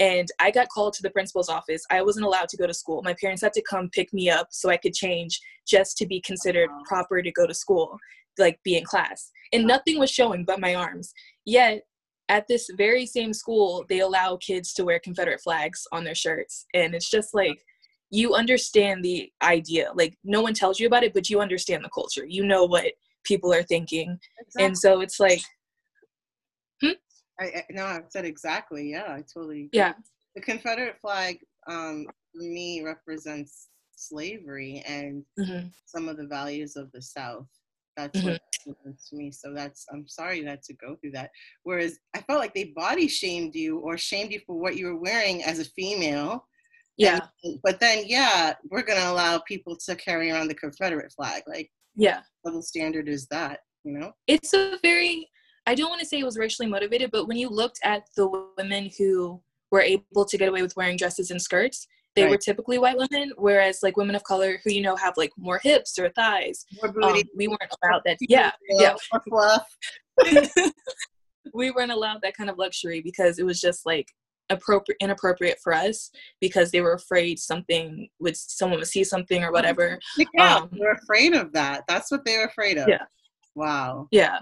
And 0.00 0.28
I 0.38 0.50
got 0.50 0.70
called 0.70 0.94
to 0.94 1.02
the 1.02 1.10
principal's 1.10 1.50
office. 1.50 1.84
I 1.90 2.00
wasn't 2.00 2.24
allowed 2.24 2.48
to 2.48 2.56
go 2.56 2.66
to 2.66 2.72
school. 2.72 3.02
My 3.02 3.14
parents 3.20 3.42
had 3.42 3.52
to 3.52 3.62
come 3.68 3.90
pick 3.90 4.12
me 4.14 4.30
up 4.30 4.48
so 4.50 4.70
I 4.70 4.78
could 4.78 4.94
change 4.94 5.38
just 5.68 5.98
to 5.98 6.06
be 6.06 6.22
considered 6.22 6.70
proper 6.86 7.20
to 7.20 7.30
go 7.30 7.46
to 7.46 7.52
school, 7.52 7.98
like 8.38 8.58
be 8.64 8.78
in 8.78 8.84
class. 8.84 9.30
And 9.52 9.66
nothing 9.66 9.98
was 9.98 10.10
showing 10.10 10.44
but 10.46 10.58
my 10.58 10.74
arms. 10.74 11.12
Yet 11.44 11.82
at 12.30 12.48
this 12.48 12.70
very 12.76 13.04
same 13.04 13.34
school, 13.34 13.84
they 13.90 14.00
allow 14.00 14.38
kids 14.38 14.72
to 14.74 14.84
wear 14.84 15.00
Confederate 15.00 15.42
flags 15.42 15.86
on 15.92 16.04
their 16.04 16.14
shirts. 16.14 16.64
And 16.72 16.94
it's 16.94 17.10
just 17.10 17.34
like, 17.34 17.62
you 18.10 18.34
understand 18.34 19.04
the 19.04 19.30
idea. 19.42 19.90
Like, 19.94 20.16
no 20.24 20.40
one 20.40 20.54
tells 20.54 20.80
you 20.80 20.86
about 20.86 21.04
it, 21.04 21.12
but 21.12 21.28
you 21.28 21.40
understand 21.40 21.84
the 21.84 21.90
culture. 21.90 22.24
You 22.24 22.44
know 22.44 22.64
what 22.64 22.86
people 23.24 23.52
are 23.52 23.62
thinking. 23.62 24.18
Exactly. 24.40 24.64
And 24.64 24.78
so 24.78 25.00
it's 25.00 25.20
like? 25.20 25.42
I, 27.40 27.44
I, 27.44 27.64
no, 27.70 27.84
I 27.84 28.00
said 28.08 28.24
exactly. 28.24 28.90
Yeah, 28.90 29.06
I 29.08 29.22
totally. 29.32 29.64
Agree. 29.64 29.70
Yeah. 29.72 29.94
The 30.34 30.42
Confederate 30.42 30.96
flag, 31.00 31.38
um, 31.66 32.06
for 32.32 32.42
me, 32.42 32.82
represents 32.82 33.68
slavery 33.96 34.82
and 34.86 35.24
mm-hmm. 35.38 35.68
some 35.86 36.08
of 36.08 36.16
the 36.16 36.26
values 36.26 36.76
of 36.76 36.90
the 36.92 37.02
South. 37.02 37.46
That's 37.96 38.18
mm-hmm. 38.18 38.30
what 38.64 38.98
to 39.08 39.16
me. 39.16 39.30
So 39.30 39.52
that's 39.54 39.86
I'm 39.92 40.06
sorry 40.06 40.38
you 40.38 40.46
had 40.46 40.62
to 40.64 40.74
go 40.74 40.96
through 40.96 41.12
that. 41.12 41.30
Whereas 41.64 41.98
I 42.14 42.20
felt 42.22 42.40
like 42.40 42.54
they 42.54 42.72
body 42.76 43.08
shamed 43.08 43.54
you 43.54 43.78
or 43.78 43.98
shamed 43.98 44.32
you 44.32 44.40
for 44.46 44.56
what 44.56 44.76
you 44.76 44.86
were 44.86 45.00
wearing 45.00 45.42
as 45.42 45.58
a 45.58 45.64
female. 45.64 46.46
Yeah. 46.96 47.18
And, 47.44 47.58
but 47.62 47.80
then 47.80 48.04
yeah, 48.06 48.54
we're 48.70 48.82
gonna 48.82 49.10
allow 49.10 49.38
people 49.40 49.76
to 49.86 49.96
carry 49.96 50.30
around 50.30 50.48
the 50.48 50.54
Confederate 50.54 51.12
flag. 51.12 51.42
Like 51.46 51.70
yeah. 51.96 52.20
Level 52.44 52.62
standard 52.62 53.08
is 53.08 53.26
that, 53.26 53.60
you 53.84 53.98
know? 53.98 54.12
It's 54.26 54.54
a 54.54 54.78
very 54.82 55.28
I 55.70 55.74
don't 55.76 55.88
want 55.88 56.00
to 56.00 56.06
say 56.06 56.18
it 56.18 56.24
was 56.24 56.36
racially 56.36 56.66
motivated, 56.66 57.12
but 57.12 57.28
when 57.28 57.36
you 57.36 57.48
looked 57.48 57.78
at 57.84 58.02
the 58.16 58.28
women 58.58 58.90
who 58.98 59.40
were 59.70 59.80
able 59.80 60.24
to 60.24 60.36
get 60.36 60.48
away 60.48 60.62
with 60.62 60.74
wearing 60.74 60.96
dresses 60.96 61.30
and 61.30 61.40
skirts, 61.40 61.86
they 62.16 62.22
right. 62.22 62.30
were 62.32 62.38
typically 62.38 62.76
white 62.76 62.96
women, 62.98 63.32
whereas 63.36 63.78
like 63.80 63.96
women 63.96 64.16
of 64.16 64.24
color 64.24 64.58
who 64.64 64.72
you 64.72 64.82
know 64.82 64.96
have 64.96 65.14
like 65.16 65.30
more 65.38 65.60
hips 65.62 65.96
or 65.96 66.08
thighs, 66.08 66.66
um, 66.82 66.92
we 67.36 67.46
weren't 67.46 67.60
allowed 67.84 68.02
that. 68.04 68.16
Yeah, 68.20 68.50
yeah. 68.68 68.96
we 71.54 71.70
weren't 71.70 71.92
allowed 71.92 72.20
that 72.22 72.36
kind 72.36 72.50
of 72.50 72.58
luxury 72.58 73.00
because 73.00 73.38
it 73.38 73.46
was 73.46 73.60
just 73.60 73.86
like 73.86 74.08
appropriate 74.48 74.96
inappropriate 75.00 75.58
for 75.62 75.72
us 75.72 76.10
because 76.40 76.72
they 76.72 76.80
were 76.80 76.94
afraid 76.94 77.38
something 77.38 78.08
would 78.18 78.36
someone 78.36 78.80
would 78.80 78.88
see 78.88 79.04
something 79.04 79.44
or 79.44 79.52
whatever. 79.52 80.00
Yeah, 80.34 80.56
um, 80.56 80.70
they're 80.72 80.94
afraid 80.94 81.36
of 81.36 81.52
that. 81.52 81.84
That's 81.86 82.10
what 82.10 82.24
they 82.24 82.38
were 82.38 82.46
afraid 82.46 82.76
of. 82.76 82.88
Yeah. 82.88 83.04
Wow. 83.54 84.08
Yeah. 84.10 84.40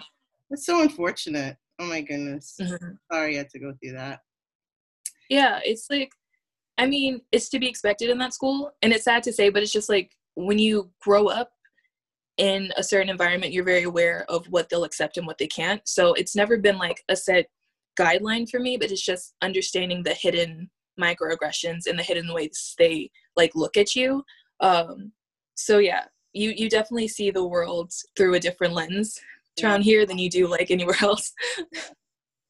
It's 0.51 0.67
so 0.67 0.81
unfortunate. 0.83 1.57
Oh 1.79 1.87
my 1.87 2.01
goodness. 2.01 2.57
Mm-hmm. 2.61 2.95
Sorry 3.13 3.35
I 3.35 3.39
had 3.39 3.51
to 3.51 3.59
go 3.59 3.73
through 3.81 3.93
that. 3.93 4.21
Yeah, 5.29 5.61
it's 5.65 5.87
like 5.91 6.11
I 6.79 6.87
mean, 6.87 7.21
it's 7.33 7.49
to 7.51 7.59
be 7.59 7.69
expected 7.69 8.09
in 8.09 8.19
that 8.19 8.33
school. 8.33 8.71
And 8.83 8.93
it's 8.93 9.05
sad 9.05 9.25
to 9.25 9.33
say, 9.33 9.51
but 9.51 9.63
it's 9.63 9.73
just 9.73 9.89
like 9.89 10.13
when 10.37 10.59
you 10.59 10.91
grow 11.01 11.27
up 11.27 11.51
in 12.37 12.73
a 12.77 12.85
certain 12.85 13.11
environment, 13.11 13.53
you're 13.53 13.65
very 13.65 13.83
aware 13.83 14.25
of 14.29 14.47
what 14.47 14.69
they'll 14.69 14.85
accept 14.85 15.17
and 15.17 15.27
what 15.27 15.39
they 15.39 15.49
can't. 15.49 15.83
So 15.87 16.13
it's 16.15 16.37
never 16.37 16.57
been 16.57 16.79
like 16.79 17.03
a 17.09 17.17
set 17.17 17.47
guideline 17.99 18.49
for 18.49 18.61
me, 18.61 18.77
but 18.77 18.93
it's 18.93 19.05
just 19.05 19.35
understanding 19.43 20.05
the 20.05 20.15
hidden 20.15 20.71
microaggressions 21.01 21.87
and 21.89 21.99
the 21.99 22.05
hidden 22.05 22.33
ways 22.33 22.77
they 22.79 23.11
like 23.37 23.51
look 23.57 23.77
at 23.77 23.97
you. 23.97 24.23
Um, 24.61 25.13
so 25.57 25.79
yeah, 25.79 26.05
you 26.33 26.51
you 26.57 26.71
definitely 26.71 27.09
see 27.09 27.33
the 27.33 27.47
world 27.47 27.93
through 28.17 28.35
a 28.35 28.41
different 28.41 28.75
lens 28.75 29.21
around 29.63 29.83
here 29.83 30.07
than 30.07 30.19
you 30.19 30.31
do 30.31 30.47
like 30.47 30.71
anywhere 30.71 30.97
else. 31.03 31.33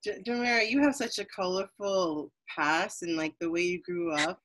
Jameria, 0.06 0.68
you 0.68 0.80
have 0.82 0.94
such 0.94 1.18
a 1.18 1.24
colorful 1.24 2.30
past 2.54 3.02
and 3.02 3.16
like 3.16 3.34
the 3.40 3.50
way 3.50 3.62
you 3.62 3.82
grew 3.82 4.12
up. 4.12 4.38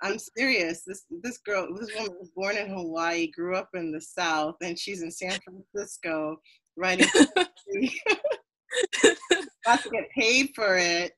I'm 0.00 0.18
serious. 0.18 0.82
This 0.86 1.04
this 1.22 1.38
girl, 1.38 1.68
this 1.74 1.92
woman 1.94 2.14
was 2.20 2.30
born 2.34 2.56
in 2.56 2.68
Hawaii, 2.68 3.30
grew 3.32 3.56
up 3.56 3.70
in 3.74 3.90
the 3.90 4.00
South, 4.00 4.54
and 4.62 4.78
she's 4.78 5.02
in 5.02 5.10
San 5.10 5.38
Francisco 5.40 6.36
writing. 6.76 7.08
Got 7.34 7.48
to 9.82 9.90
get 9.90 10.08
paid 10.16 10.50
for 10.54 10.76
it. 10.76 11.12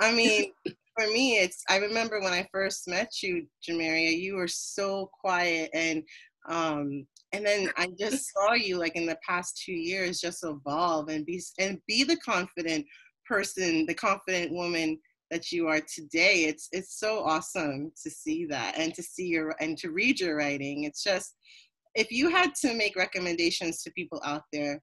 I 0.00 0.12
mean, 0.12 0.52
for 0.66 1.06
me, 1.06 1.38
it's. 1.38 1.62
I 1.70 1.78
remember 1.78 2.20
when 2.20 2.32
I 2.32 2.46
first 2.52 2.86
met 2.86 3.22
you, 3.22 3.46
Jameria. 3.66 4.18
You 4.18 4.36
were 4.36 4.48
so 4.48 5.10
quiet, 5.20 5.70
and 5.72 6.02
um, 6.48 7.06
and 7.32 7.44
then 7.44 7.70
I 7.76 7.88
just 7.98 8.32
saw 8.32 8.52
you 8.52 8.78
like 8.78 8.96
in 8.96 9.06
the 9.06 9.18
past 9.26 9.62
two 9.64 9.72
years 9.72 10.20
just 10.20 10.44
evolve 10.44 11.08
and 11.08 11.24
be 11.24 11.42
and 11.58 11.78
be 11.86 12.04
the 12.04 12.16
confident 12.16 12.86
person, 13.26 13.86
the 13.86 13.94
confident 13.94 14.52
woman 14.52 14.98
that 15.30 15.50
you 15.50 15.66
are 15.66 15.80
today. 15.80 16.44
It's 16.44 16.68
it's 16.72 16.98
so 16.98 17.24
awesome 17.24 17.92
to 18.02 18.10
see 18.10 18.44
that 18.46 18.78
and 18.78 18.94
to 18.94 19.02
see 19.02 19.26
your 19.26 19.54
and 19.60 19.78
to 19.78 19.90
read 19.90 20.20
your 20.20 20.36
writing. 20.36 20.84
It's 20.84 21.02
just 21.02 21.34
if 21.94 22.10
you 22.10 22.30
had 22.30 22.54
to 22.62 22.74
make 22.74 22.96
recommendations 22.96 23.82
to 23.82 23.90
people 23.92 24.20
out 24.24 24.42
there 24.52 24.80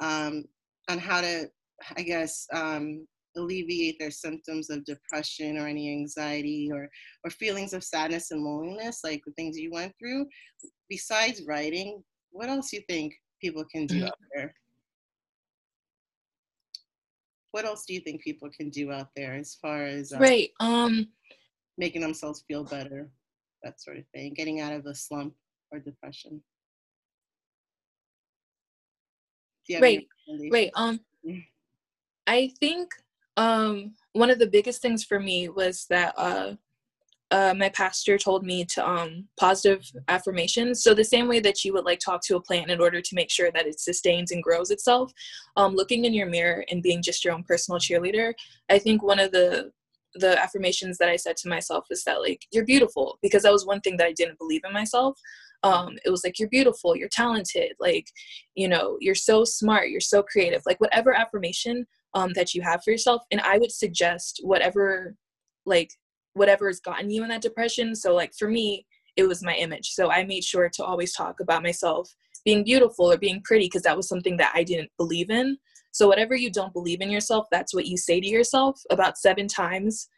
um, 0.00 0.44
on 0.88 0.98
how 0.98 1.20
to, 1.20 1.48
I 1.96 2.02
guess, 2.02 2.46
um, 2.52 3.06
alleviate 3.36 3.98
their 3.98 4.10
symptoms 4.10 4.70
of 4.70 4.84
depression 4.84 5.58
or 5.58 5.66
any 5.66 5.90
anxiety 5.90 6.68
or 6.72 6.88
or 7.24 7.30
feelings 7.30 7.72
of 7.72 7.84
sadness 7.84 8.30
and 8.30 8.42
loneliness, 8.42 9.00
like 9.04 9.22
the 9.26 9.32
things 9.32 9.58
you 9.58 9.70
went 9.72 9.92
through, 9.98 10.26
besides 10.88 11.42
writing, 11.46 12.02
what 12.30 12.48
else 12.48 12.70
do 12.70 12.76
you 12.76 12.82
think 12.88 13.14
people 13.40 13.64
can 13.70 13.86
do 13.86 13.96
mm-hmm. 13.96 14.06
out 14.06 14.18
there? 14.34 14.54
what 17.52 17.66
else 17.66 17.84
do 17.86 17.94
you 17.94 18.00
think 18.00 18.22
people 18.22 18.50
can 18.50 18.70
do 18.70 18.90
out 18.90 19.08
there 19.14 19.34
as 19.34 19.56
far 19.62 19.84
as 19.84 20.12
uh, 20.12 20.18
right 20.18 20.50
um 20.60 21.06
making 21.78 22.00
themselves 22.00 22.44
feel 22.48 22.64
better 22.64 23.08
that 23.62 23.80
sort 23.80 23.98
of 23.98 24.04
thing 24.12 24.34
getting 24.34 24.60
out 24.60 24.72
of 24.72 24.82
the 24.82 24.94
slump 24.94 25.32
or 25.70 25.78
depression 25.78 26.42
right 29.80 30.06
right 30.50 30.70
um 30.74 30.98
i 32.26 32.50
think 32.58 32.92
um 33.36 33.94
one 34.12 34.30
of 34.30 34.38
the 34.38 34.46
biggest 34.46 34.82
things 34.82 35.04
for 35.04 35.18
me 35.18 35.48
was 35.48 35.86
that 35.88 36.14
uh 36.16 36.54
uh, 37.32 37.54
my 37.56 37.70
pastor 37.70 38.18
told 38.18 38.44
me 38.44 38.62
to 38.62 38.86
um, 38.86 39.26
positive 39.40 39.90
affirmations. 40.08 40.82
So 40.82 40.92
the 40.92 41.02
same 41.02 41.28
way 41.28 41.40
that 41.40 41.64
you 41.64 41.72
would 41.72 41.86
like 41.86 41.98
talk 41.98 42.20
to 42.24 42.36
a 42.36 42.42
plant 42.42 42.70
in 42.70 42.78
order 42.78 43.00
to 43.00 43.14
make 43.14 43.30
sure 43.30 43.50
that 43.52 43.66
it 43.66 43.80
sustains 43.80 44.32
and 44.32 44.42
grows 44.42 44.70
itself, 44.70 45.10
um, 45.56 45.74
looking 45.74 46.04
in 46.04 46.12
your 46.12 46.26
mirror 46.26 46.62
and 46.70 46.82
being 46.82 47.00
just 47.00 47.24
your 47.24 47.32
own 47.32 47.42
personal 47.42 47.80
cheerleader. 47.80 48.34
I 48.68 48.78
think 48.78 49.02
one 49.02 49.18
of 49.18 49.32
the 49.32 49.72
the 50.16 50.38
affirmations 50.38 50.98
that 50.98 51.08
I 51.08 51.16
said 51.16 51.38
to 51.38 51.48
myself 51.48 51.86
was 51.88 52.04
that 52.04 52.20
like 52.20 52.44
you're 52.52 52.66
beautiful 52.66 53.18
because 53.22 53.44
that 53.44 53.52
was 53.52 53.64
one 53.64 53.80
thing 53.80 53.96
that 53.96 54.06
I 54.06 54.12
didn't 54.12 54.38
believe 54.38 54.60
in 54.66 54.70
myself. 54.70 55.18
Um, 55.62 55.96
it 56.04 56.10
was 56.10 56.22
like 56.22 56.38
you're 56.38 56.50
beautiful, 56.50 56.94
you're 56.94 57.08
talented, 57.08 57.72
like 57.80 58.08
you 58.54 58.68
know 58.68 58.98
you're 59.00 59.14
so 59.14 59.44
smart, 59.44 59.88
you're 59.88 60.00
so 60.02 60.22
creative. 60.22 60.60
Like 60.66 60.80
whatever 60.82 61.14
affirmation 61.14 61.86
um, 62.14 62.32
that 62.34 62.54
you 62.54 62.62
have 62.62 62.82
for 62.84 62.90
yourself, 62.90 63.22
and 63.30 63.40
I 63.40 63.58
would 63.58 63.72
suggest 63.72 64.40
whatever 64.42 65.16
like 65.64 65.90
whatever 66.34 66.66
has 66.68 66.80
gotten 66.80 67.10
you 67.10 67.22
in 67.22 67.28
that 67.28 67.42
depression. 67.42 67.94
So, 67.94 68.14
like 68.14 68.32
for 68.38 68.48
me, 68.48 68.86
it 69.16 69.24
was 69.24 69.42
my 69.42 69.54
image. 69.54 69.90
So 69.90 70.10
I 70.10 70.24
made 70.24 70.44
sure 70.44 70.68
to 70.70 70.84
always 70.84 71.14
talk 71.14 71.40
about 71.40 71.62
myself 71.62 72.10
being 72.44 72.64
beautiful 72.64 73.10
or 73.10 73.18
being 73.18 73.42
pretty 73.44 73.66
because 73.66 73.82
that 73.82 73.96
was 73.96 74.08
something 74.08 74.36
that 74.38 74.52
I 74.54 74.64
didn't 74.64 74.90
believe 74.96 75.30
in. 75.30 75.58
So, 75.92 76.08
whatever 76.08 76.34
you 76.34 76.50
don't 76.50 76.72
believe 76.72 77.00
in 77.00 77.10
yourself, 77.10 77.46
that's 77.50 77.74
what 77.74 77.86
you 77.86 77.96
say 77.96 78.20
to 78.20 78.26
yourself 78.26 78.80
about 78.90 79.18
seven 79.18 79.46
times 79.46 80.08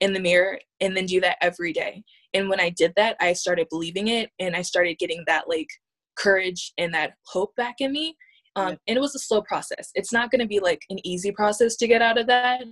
in 0.00 0.12
the 0.12 0.20
mirror 0.20 0.58
and 0.80 0.96
then 0.96 1.06
do 1.06 1.20
that 1.20 1.38
every 1.40 1.72
day. 1.72 2.02
And 2.34 2.48
when 2.48 2.60
I 2.60 2.70
did 2.70 2.92
that, 2.96 3.16
I 3.20 3.32
started 3.32 3.68
believing 3.70 4.08
it 4.08 4.30
and 4.38 4.56
I 4.56 4.62
started 4.62 4.98
getting 4.98 5.22
that 5.26 5.48
like 5.48 5.68
courage 6.16 6.72
and 6.78 6.92
that 6.94 7.14
hope 7.26 7.54
back 7.56 7.76
in 7.80 7.92
me. 7.92 8.16
Um, 8.56 8.76
and 8.86 8.96
it 8.96 9.00
was 9.00 9.14
a 9.14 9.20
slow 9.20 9.42
process. 9.42 9.90
It's 9.94 10.12
not 10.12 10.30
going 10.30 10.40
to 10.40 10.46
be 10.46 10.60
like 10.60 10.82
an 10.90 10.98
easy 11.04 11.32
process 11.32 11.76
to 11.76 11.88
get 11.88 12.02
out 12.02 12.18
of 12.18 12.26
that. 12.28 12.62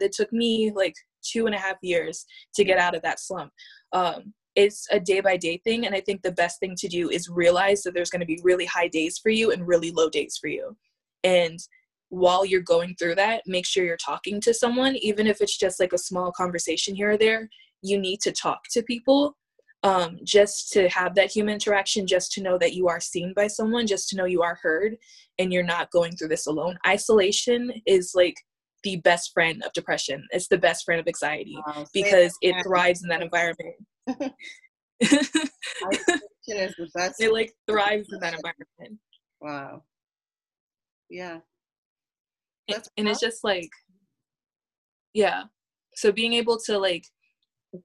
It 0.00 0.12
took 0.12 0.32
me 0.32 0.72
like 0.74 0.94
two 1.22 1.46
and 1.46 1.54
a 1.54 1.58
half 1.58 1.76
years 1.82 2.24
to 2.54 2.64
get 2.64 2.78
out 2.78 2.94
of 2.94 3.02
that 3.02 3.20
slump. 3.20 3.52
Um, 3.92 4.32
it's 4.54 4.86
a 4.90 4.98
day 4.98 5.20
by 5.20 5.36
day 5.36 5.60
thing. 5.62 5.86
And 5.86 5.94
I 5.94 6.00
think 6.00 6.22
the 6.22 6.32
best 6.32 6.58
thing 6.58 6.74
to 6.78 6.88
do 6.88 7.10
is 7.10 7.28
realize 7.28 7.82
that 7.82 7.94
there's 7.94 8.10
going 8.10 8.20
to 8.20 8.26
be 8.26 8.40
really 8.42 8.64
high 8.64 8.88
days 8.88 9.18
for 9.18 9.30
you 9.30 9.52
and 9.52 9.68
really 9.68 9.90
low 9.90 10.08
days 10.08 10.36
for 10.40 10.48
you. 10.48 10.76
And 11.24 11.58
while 12.08 12.44
you're 12.44 12.60
going 12.60 12.96
through 12.96 13.16
that, 13.16 13.42
make 13.46 13.66
sure 13.66 13.84
you're 13.84 13.96
talking 13.96 14.40
to 14.40 14.54
someone, 14.54 14.96
even 14.96 15.26
if 15.26 15.40
it's 15.40 15.56
just 15.56 15.78
like 15.78 15.92
a 15.92 15.98
small 15.98 16.32
conversation 16.32 16.94
here 16.94 17.10
or 17.10 17.18
there. 17.18 17.48
You 17.82 17.98
need 17.98 18.20
to 18.22 18.32
talk 18.32 18.62
to 18.72 18.82
people 18.82 19.36
um, 19.82 20.18
just 20.24 20.72
to 20.72 20.88
have 20.88 21.14
that 21.14 21.30
human 21.30 21.54
interaction, 21.54 22.06
just 22.06 22.32
to 22.32 22.42
know 22.42 22.58
that 22.58 22.74
you 22.74 22.88
are 22.88 23.00
seen 23.00 23.32
by 23.34 23.46
someone, 23.46 23.86
just 23.86 24.08
to 24.08 24.16
know 24.16 24.24
you 24.24 24.42
are 24.42 24.58
heard 24.60 24.96
and 25.38 25.52
you're 25.52 25.62
not 25.62 25.90
going 25.90 26.16
through 26.16 26.28
this 26.28 26.46
alone. 26.46 26.76
Isolation 26.86 27.70
is 27.86 28.12
like 28.14 28.34
the 28.82 28.96
best 28.96 29.32
friend 29.32 29.62
of 29.64 29.72
depression. 29.72 30.26
It's 30.30 30.48
the 30.48 30.58
best 30.58 30.84
friend 30.84 31.00
of 31.00 31.06
anxiety 31.06 31.56
wow, 31.66 31.86
because 31.92 32.36
it 32.42 32.54
thrives 32.62 33.02
in 33.02 33.08
that 33.08 33.22
environment. 33.22 33.76
Isolation 35.02 36.20
is 36.48 36.74
the 36.76 36.88
best. 36.94 37.14
It 37.20 37.32
like 37.32 37.52
thrives 37.68 38.08
in 38.12 38.20
that 38.20 38.34
environment. 38.34 39.00
Wow. 39.40 39.84
Yeah. 41.08 41.38
That's 42.68 42.88
and, 42.96 43.06
and 43.06 43.08
it's 43.08 43.20
just 43.20 43.44
like, 43.44 43.70
yeah. 45.14 45.44
So 45.94 46.12
being 46.12 46.34
able 46.34 46.58
to 46.66 46.78
like 46.78 47.04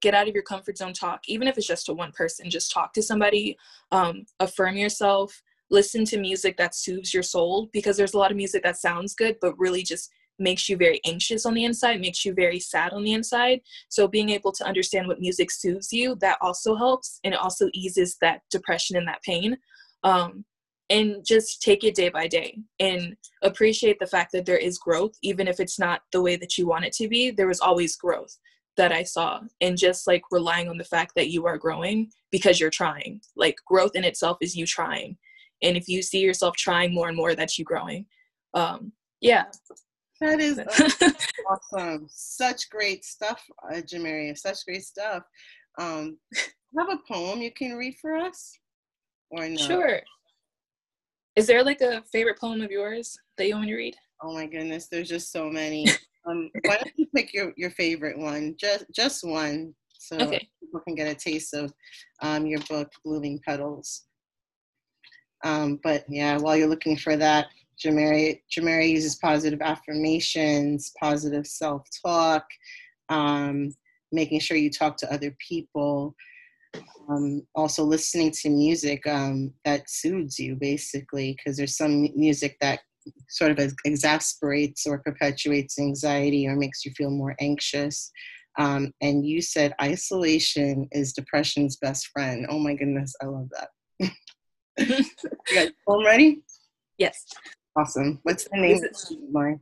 get 0.02 0.14
out 0.14 0.28
of 0.28 0.34
your 0.34 0.44
comfort 0.44 0.78
zone 0.78 0.94
talk 0.94 1.22
even 1.28 1.48
if 1.48 1.58
it's 1.58 1.68
just 1.68 1.86
to 1.86 1.94
one 1.94 2.12
person 2.12 2.50
just 2.50 2.72
talk 2.72 2.94
to 2.94 3.02
somebody 3.02 3.58
um, 3.92 4.26
affirm 4.40 4.78
yourself 4.78 5.42
listen 5.70 6.06
to 6.06 6.20
music 6.20 6.56
that 6.58 6.76
soothes 6.76 7.14
your 7.14 7.24
soul 7.24 7.70
because 7.74 7.98
there's 7.98 8.14
a 8.14 8.18
lot 8.18 8.32
of 8.32 8.38
music 8.38 8.64
that 8.64 8.78
sounds 8.78 9.14
good 9.14 9.36
but 9.42 9.58
really 9.58 9.84
just 9.84 10.10
makes 10.40 10.68
you 10.68 10.78
very 10.78 11.00
anxious 11.06 11.46
on 11.46 11.54
the 11.54 11.66
inside 11.66 12.02
makes 12.02 12.26
you 12.26 12.34
very 12.34 12.60
sad 12.60 12.94
on 12.94 13.04
the 13.04 13.14
inside. 13.14 13.62
So 13.90 14.08
being 14.08 14.30
able 14.30 14.52
to 14.54 14.66
understand 14.66 15.08
what 15.08 15.20
music 15.20 15.52
soothes 15.52 15.92
you 15.92 16.16
that 16.22 16.38
also 16.42 16.76
helps 16.76 17.20
and 17.24 17.34
it 17.34 17.40
also 17.40 17.70
eases 17.74 18.18
that 18.22 18.42
depression 18.50 18.98
and 18.98 19.08
that 19.08 19.24
pain. 19.24 19.58
Um, 20.04 20.46
and 20.90 21.26
just 21.26 21.62
take 21.62 21.86
it 21.86 21.96
day 21.96 22.10
by 22.10 22.28
day 22.28 22.58
and 22.80 23.16
appreciate 23.42 23.98
the 24.00 24.06
fact 24.06 24.34
that 24.34 24.46
there 24.46 24.58
is 24.58 24.78
growth 24.78 25.14
even 25.22 25.48
if 25.48 25.62
it's 25.62 25.80
not 25.80 26.02
the 26.12 26.22
way 26.22 26.36
that 26.36 26.58
you 26.58 26.68
want 26.68 26.84
it 26.84 26.92
to 26.94 27.08
be 27.08 27.32
there 27.32 27.50
is 27.50 27.62
always 27.62 27.96
growth 27.96 28.38
that 28.78 28.92
I 28.92 29.04
saw 29.04 29.42
and 29.62 29.78
just 29.78 30.08
like 30.08 30.24
relying 30.32 30.70
on 30.70 30.78
the 30.78 30.84
fact 30.84 31.14
that 31.16 31.30
you 31.30 31.46
are 31.46 31.58
growing 31.58 32.12
because 32.32 32.60
you're 32.60 32.70
trying. 32.70 33.22
Like 33.36 33.56
growth 33.66 33.96
in 33.96 34.04
itself 34.04 34.38
is 34.42 34.56
you 34.56 34.66
trying. 34.66 35.18
And 35.62 35.78
if 35.78 35.88
you 35.88 36.02
see 36.02 36.20
yourself 36.20 36.56
trying 36.56 36.94
more 36.94 37.08
and 37.08 37.16
more, 37.16 37.36
that's 37.36 37.58
you 37.58 37.66
growing. 37.66 38.06
Um, 38.54 38.92
yeah. 39.22 39.46
That 40.20 40.40
is 40.40 40.60
awesome. 41.74 42.08
Such 42.10 42.70
great 42.70 43.06
stuff, 43.06 43.44
uh, 43.70 43.78
Jameria. 43.78 44.38
Such 44.38 44.66
great 44.66 44.84
stuff. 44.84 45.24
Um, 45.78 46.18
have 46.78 46.90
a 46.90 47.00
poem 47.12 47.42
you 47.42 47.52
can 47.52 47.76
read 47.76 47.96
for 48.02 48.16
us? 48.16 48.58
Or 49.30 49.48
no? 49.48 49.56
Sure. 49.58 50.02
Is 51.36 51.48
there 51.48 51.64
like 51.64 51.82
a 51.82 52.04
favorite 52.12 52.40
poem 52.40 52.62
of 52.62 52.72
yours 52.72 53.18
that 53.38 53.48
you 53.48 53.56
want 53.56 53.66
me 53.66 53.72
to 53.72 53.78
read? 53.78 53.96
Oh 54.22 54.34
my 54.34 54.46
goodness, 54.46 54.88
there's 54.88 55.10
just 55.10 55.32
so 55.32 55.50
many. 55.50 55.88
Um, 56.26 56.50
why 56.66 56.78
don't 56.78 56.94
you 56.96 57.06
pick 57.16 57.34
your, 57.34 57.54
your 57.58 57.72
favorite 57.72 58.18
one? 58.18 58.56
Just 58.60 58.86
just 58.94 59.24
one, 59.24 59.74
so 59.98 60.16
okay. 60.18 60.48
people 60.60 60.82
can 60.82 60.96
get 60.96 61.08
a 61.08 61.16
taste 61.16 61.54
of 61.54 61.74
um, 62.22 62.46
your 62.46 62.62
book, 62.70 62.92
Blooming 63.04 63.40
Petals. 63.46 64.06
Um, 65.44 65.80
but 65.84 66.06
yeah, 66.08 66.38
while 66.38 66.56
you're 66.56 66.70
looking 66.70 66.96
for 66.96 67.18
that, 67.18 67.48
Jameria, 67.84 68.40
Jameria 68.56 68.90
uses 68.90 69.16
positive 69.16 69.62
affirmations, 69.62 70.94
positive 71.00 71.46
self-talk, 71.46 72.46
um, 73.10 73.70
making 74.12 74.40
sure 74.40 74.56
you 74.56 74.70
talk 74.70 74.96
to 74.98 75.14
other 75.14 75.36
people, 75.46 76.16
um, 77.10 77.42
also 77.56 77.84
listening 77.84 78.32
to 78.32 78.50
music 78.50 79.06
um, 79.06 79.54
that 79.66 79.90
soothes 79.90 80.40
you, 80.40 80.56
basically, 80.56 81.36
because 81.36 81.58
there's 81.58 81.76
some 81.76 82.08
music 82.16 82.56
that 82.62 82.80
sort 83.30 83.52
of 83.52 83.74
exasperates 83.86 84.86
or 84.86 85.00
perpetuates 85.00 85.80
anxiety 85.80 86.48
or 86.48 86.56
makes 86.56 86.86
you 86.86 86.92
feel 86.92 87.10
more 87.10 87.36
anxious. 87.40 88.12
Um, 88.58 88.92
and 89.02 89.26
you 89.26 89.42
said 89.42 89.74
isolation 89.82 90.88
is 90.92 91.14
depression's 91.14 91.78
best 91.78 92.08
friend. 92.08 92.46
Oh 92.50 92.60
my 92.60 92.76
goodness, 92.76 93.14
I 93.22 93.26
love 93.26 93.50
that. 93.52 93.70
you 94.78 95.06
guys 95.56 95.72
home 95.88 96.06
ready? 96.06 96.42
Yes. 96.98 97.26
Awesome. 97.76 98.20
What's 98.24 98.44
the 98.46 98.58
name 98.58 98.84
of 98.84 99.32
mine? 99.32 99.60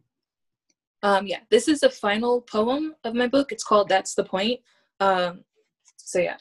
Um, 1.03 1.25
yeah, 1.25 1.39
this 1.49 1.67
is 1.67 1.79
the 1.79 1.89
final 1.89 2.41
poem 2.41 2.95
of 3.03 3.15
my 3.15 3.27
book. 3.27 3.51
It's 3.51 3.63
called 3.63 3.89
That's 3.89 4.13
the 4.13 4.23
Point. 4.23 4.59
Um, 4.99 5.43
so, 5.97 6.19
yeah. 6.19 6.37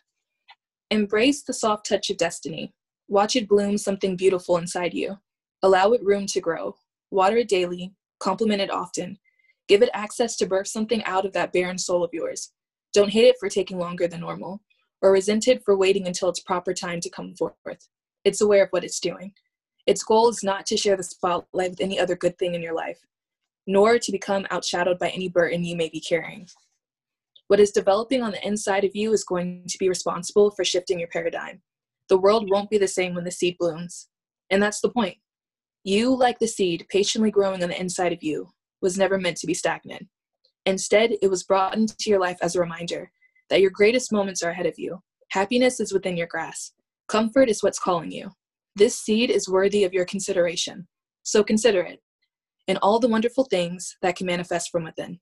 Embrace 0.91 1.43
the 1.43 1.55
soft 1.55 1.89
touch 1.89 2.11
of 2.11 2.17
destiny. 2.17 2.75
Watch 3.09 3.37
it 3.37 3.49
bloom 3.49 3.79
something 3.79 4.17
beautiful 4.17 4.57
inside 4.57 4.93
you. 4.93 5.17
Allow 5.63 5.93
it 5.93 6.05
room 6.05 6.27
to 6.27 6.41
grow. 6.41 6.75
Water 7.11 7.39
it 7.39 7.49
daily, 7.49 7.93
compliment 8.19 8.61
it 8.61 8.71
often. 8.71 9.19
Give 9.69 9.83
it 9.83 9.91
access 9.95 10.37
to 10.37 10.47
birth 10.47 10.69
something 10.69 11.03
out 11.05 11.25
of 11.25 11.33
that 11.33 11.53
barren 11.53 11.79
soul 11.79 12.03
of 12.03 12.11
yours. 12.13 12.53
Don't 12.93 13.11
hate 13.11 13.27
it 13.27 13.37
for 13.39 13.49
taking 13.49 13.79
longer 13.79 14.09
than 14.09 14.21
normal, 14.21 14.63
or 15.03 15.13
resent 15.13 15.49
it 15.49 15.65
for 15.65 15.77
waiting 15.77 16.07
until 16.07 16.29
its 16.29 16.41
proper 16.41 16.75
time 16.75 17.01
to 17.01 17.11
come 17.11 17.35
forth. 17.35 17.89
It's 18.25 18.41
aware 18.41 18.65
of 18.65 18.71
what 18.71 18.85
it's 18.85 19.01
doing. 19.01 19.33
Its 19.87 20.03
goal 20.03 20.29
is 20.29 20.43
not 20.43 20.67
to 20.67 20.77
share 20.77 20.97
the 20.97 21.03
spotlight 21.03 21.71
with 21.71 21.81
any 21.81 21.99
other 21.99 22.17
good 22.17 22.39
thing 22.39 22.55
in 22.55 22.63
your 22.63 22.75
life, 22.75 22.99
nor 23.67 23.99
to 23.99 24.13
become 24.13 24.45
outshadowed 24.51 24.99
by 24.99 25.11
any 25.11 25.29
burden 25.29 25.65
you 25.65 25.77
may 25.77 25.89
be 25.89 26.01
carrying. 26.01 26.49
What 27.49 27.61
is 27.61 27.73
developing 27.73 28.23
on 28.23 28.31
the 28.31 28.47
inside 28.47 28.85
of 28.85 28.95
you 28.95 29.13
is 29.13 29.25
going 29.25 29.65
to 29.69 29.79
be 29.79 29.89
responsible 29.89 30.51
for 30.53 30.65
shifting 30.65 31.01
your 31.01 31.09
paradigm. 31.09 31.63
The 32.09 32.19
world 32.19 32.49
won't 32.51 32.71
be 32.71 32.79
the 32.79 32.87
same 32.87 33.15
when 33.15 33.25
the 33.25 33.31
seed 33.31 33.57
blooms. 33.59 34.09
And 34.51 34.63
that's 34.63 34.81
the 34.81 34.91
point. 34.91 35.17
You, 35.85 36.15
like 36.15 36.39
the 36.39 36.47
seed 36.47 36.87
patiently 36.91 37.31
growing 37.31 37.63
on 37.63 37.69
the 37.71 37.81
inside 37.81 38.13
of 38.13 38.23
you, 38.23 38.49
was 38.83 38.99
never 38.99 39.19
meant 39.19 39.37
to 39.39 39.47
be 39.47 39.55
stagnant. 39.55 40.07
Instead, 40.67 41.13
it 41.23 41.29
was 41.29 41.45
brought 41.45 41.77
into 41.77 41.95
your 42.07 42.21
life 42.21 42.39
as 42.43 42.55
a 42.55 42.61
reminder 42.61 43.11
that 43.49 43.61
your 43.61 43.71
greatest 43.71 44.13
moments 44.13 44.43
are 44.43 44.51
ahead 44.51 44.67
of 44.67 44.79
you. 44.79 44.99
Happiness 45.31 45.81
is 45.81 45.93
within 45.93 46.17
your 46.17 46.27
grasp. 46.27 46.75
Comfort 47.09 47.49
is 47.49 47.63
what's 47.63 47.79
calling 47.79 48.11
you. 48.13 48.31
This 48.77 48.99
seed 48.99 49.31
is 49.31 49.49
worthy 49.49 49.85
of 49.85 49.93
your 49.93 50.05
consideration. 50.05 50.87
So 51.23 51.43
consider 51.43 51.83
it 51.83 52.01
and 52.69 52.79
all 52.83 53.01
the 53.01 53.09
wonderful 53.09 53.45
things 53.45 53.97
that 54.03 54.17
can 54.17 54.27
manifest 54.27 54.71
from 54.71 54.85
within. 54.85 55.19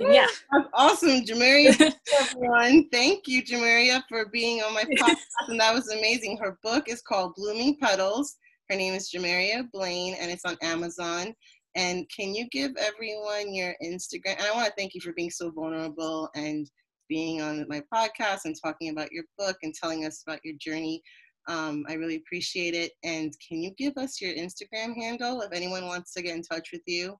And 0.00 0.14
yeah. 0.14 0.26
That's 0.52 0.68
awesome, 0.72 1.22
Jameria. 1.24 1.92
everyone. 2.20 2.88
Thank 2.90 3.26
you, 3.26 3.42
Jameria, 3.42 4.02
for 4.08 4.26
being 4.30 4.62
on 4.62 4.72
my 4.72 4.84
podcast. 4.84 5.16
and 5.48 5.60
that 5.60 5.74
was 5.74 5.88
amazing. 5.88 6.38
Her 6.38 6.58
book 6.62 6.88
is 6.88 7.02
called 7.02 7.34
Blooming 7.36 7.76
Petals 7.80 8.36
her 8.70 8.76
name 8.76 8.94
is 8.94 9.10
Jameria 9.10 9.70
Blain, 9.72 10.14
and 10.20 10.30
it's 10.30 10.44
on 10.44 10.56
Amazon. 10.62 11.34
And 11.74 12.06
can 12.14 12.34
you 12.34 12.48
give 12.50 12.72
everyone 12.76 13.54
your 13.54 13.74
Instagram? 13.82 14.36
And 14.38 14.42
I 14.42 14.52
want 14.52 14.66
to 14.66 14.72
thank 14.76 14.94
you 14.94 15.00
for 15.00 15.12
being 15.12 15.30
so 15.30 15.50
vulnerable 15.50 16.28
and 16.34 16.68
being 17.08 17.40
on 17.40 17.64
my 17.68 17.82
podcast 17.92 18.40
and 18.44 18.56
talking 18.62 18.90
about 18.90 19.12
your 19.12 19.24
book 19.38 19.56
and 19.62 19.74
telling 19.74 20.04
us 20.04 20.22
about 20.26 20.40
your 20.44 20.54
journey. 20.60 21.02
Um, 21.48 21.84
I 21.88 21.94
really 21.94 22.16
appreciate 22.16 22.74
it. 22.74 22.92
And 23.04 23.32
can 23.46 23.62
you 23.62 23.70
give 23.78 23.96
us 23.96 24.20
your 24.20 24.34
Instagram 24.34 24.94
handle 24.96 25.40
if 25.40 25.52
anyone 25.52 25.86
wants 25.86 26.12
to 26.12 26.22
get 26.22 26.36
in 26.36 26.42
touch 26.42 26.70
with 26.72 26.82
you? 26.86 27.16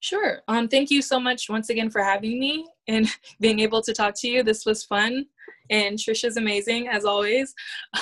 Sure. 0.00 0.40
Um, 0.48 0.68
thank 0.68 0.90
you 0.90 1.02
so 1.02 1.20
much 1.20 1.48
once 1.48 1.68
again 1.68 1.90
for 1.90 2.02
having 2.02 2.40
me 2.40 2.66
and 2.88 3.08
being 3.40 3.60
able 3.60 3.82
to 3.82 3.92
talk 3.92 4.14
to 4.16 4.28
you. 4.28 4.42
This 4.42 4.64
was 4.64 4.84
fun. 4.84 5.26
And 5.70 5.98
Trisha's 5.98 6.36
amazing 6.36 6.88
as 6.88 7.04
always. 7.04 7.54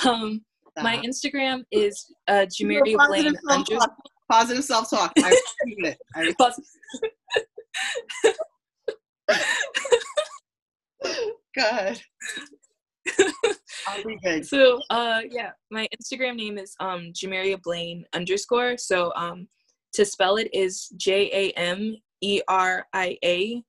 Um, 0.05 0.43
my 0.81 0.97
Instagram 0.97 1.63
is 1.71 2.11
uh, 2.27 2.45
Jameria 2.47 2.97
Blain. 3.07 3.35
Self 3.67 3.89
positive 4.31 4.63
self 4.63 4.89
talk. 4.89 5.11
I 5.17 5.37
it. 5.65 5.97
I 6.15 6.33
be 14.05 14.17
good. 14.23 14.45
So 14.45 14.79
uh 14.89 15.21
yeah, 15.29 15.51
my 15.69 15.87
Instagram 15.99 16.35
name 16.37 16.57
is 16.57 16.75
um 16.79 17.11
Jameria 17.13 17.61
Blain 17.61 18.05
underscore. 18.13 18.77
So 18.77 19.11
um 19.15 19.47
to 19.93 20.05
spell 20.05 20.37
it 20.37 20.49
is 20.53 20.87
J 20.97 21.29
A 21.33 21.51
M 21.59 21.97
E 22.21 22.41
R 22.47 22.85
I 22.93 23.17
A 23.23 23.61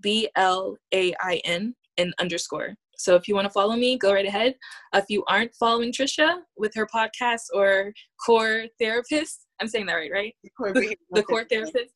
B 0.00 0.28
L 0.36 0.76
A 0.94 1.14
I 1.20 1.40
N 1.44 1.74
and 1.98 2.14
underscore. 2.20 2.76
So 2.98 3.14
if 3.16 3.28
you 3.28 3.34
want 3.34 3.46
to 3.46 3.52
follow 3.52 3.76
me, 3.76 3.98
go 3.98 4.12
right 4.12 4.26
ahead. 4.26 4.54
If 4.94 5.04
you 5.08 5.24
aren't 5.28 5.54
following 5.54 5.92
Trisha 5.92 6.38
with 6.56 6.72
her 6.74 6.86
podcast 6.86 7.42
or 7.52 7.92
core 8.24 8.64
therapist, 8.80 9.46
I'm 9.60 9.68
saying 9.68 9.86
that 9.86 9.94
right, 9.94 10.10
right? 10.12 10.34
The, 10.58 10.96
the 11.12 11.22
core 11.22 11.44
therapist. 11.44 11.92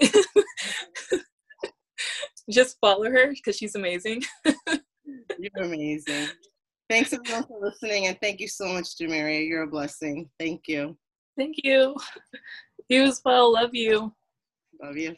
Just 2.50 2.76
follow 2.80 3.04
her 3.04 3.28
because 3.28 3.56
she's 3.56 3.74
amazing. 3.74 4.22
You're 5.38 5.62
amazing. 5.64 6.28
Thanks 6.90 7.12
everyone 7.12 7.44
for 7.44 7.58
listening 7.60 8.06
and 8.06 8.18
thank 8.20 8.40
you 8.40 8.48
so 8.48 8.66
much, 8.66 8.96
Jameria. 8.98 9.46
You're 9.46 9.62
a 9.62 9.66
blessing. 9.66 10.28
Thank 10.38 10.62
you. 10.68 10.96
Thank 11.38 11.56
you. 11.62 11.96
You 12.88 13.04
as 13.04 13.22
well. 13.24 13.52
Love 13.52 13.74
you. 13.74 14.12
Love 14.82 14.96
you. 14.96 15.14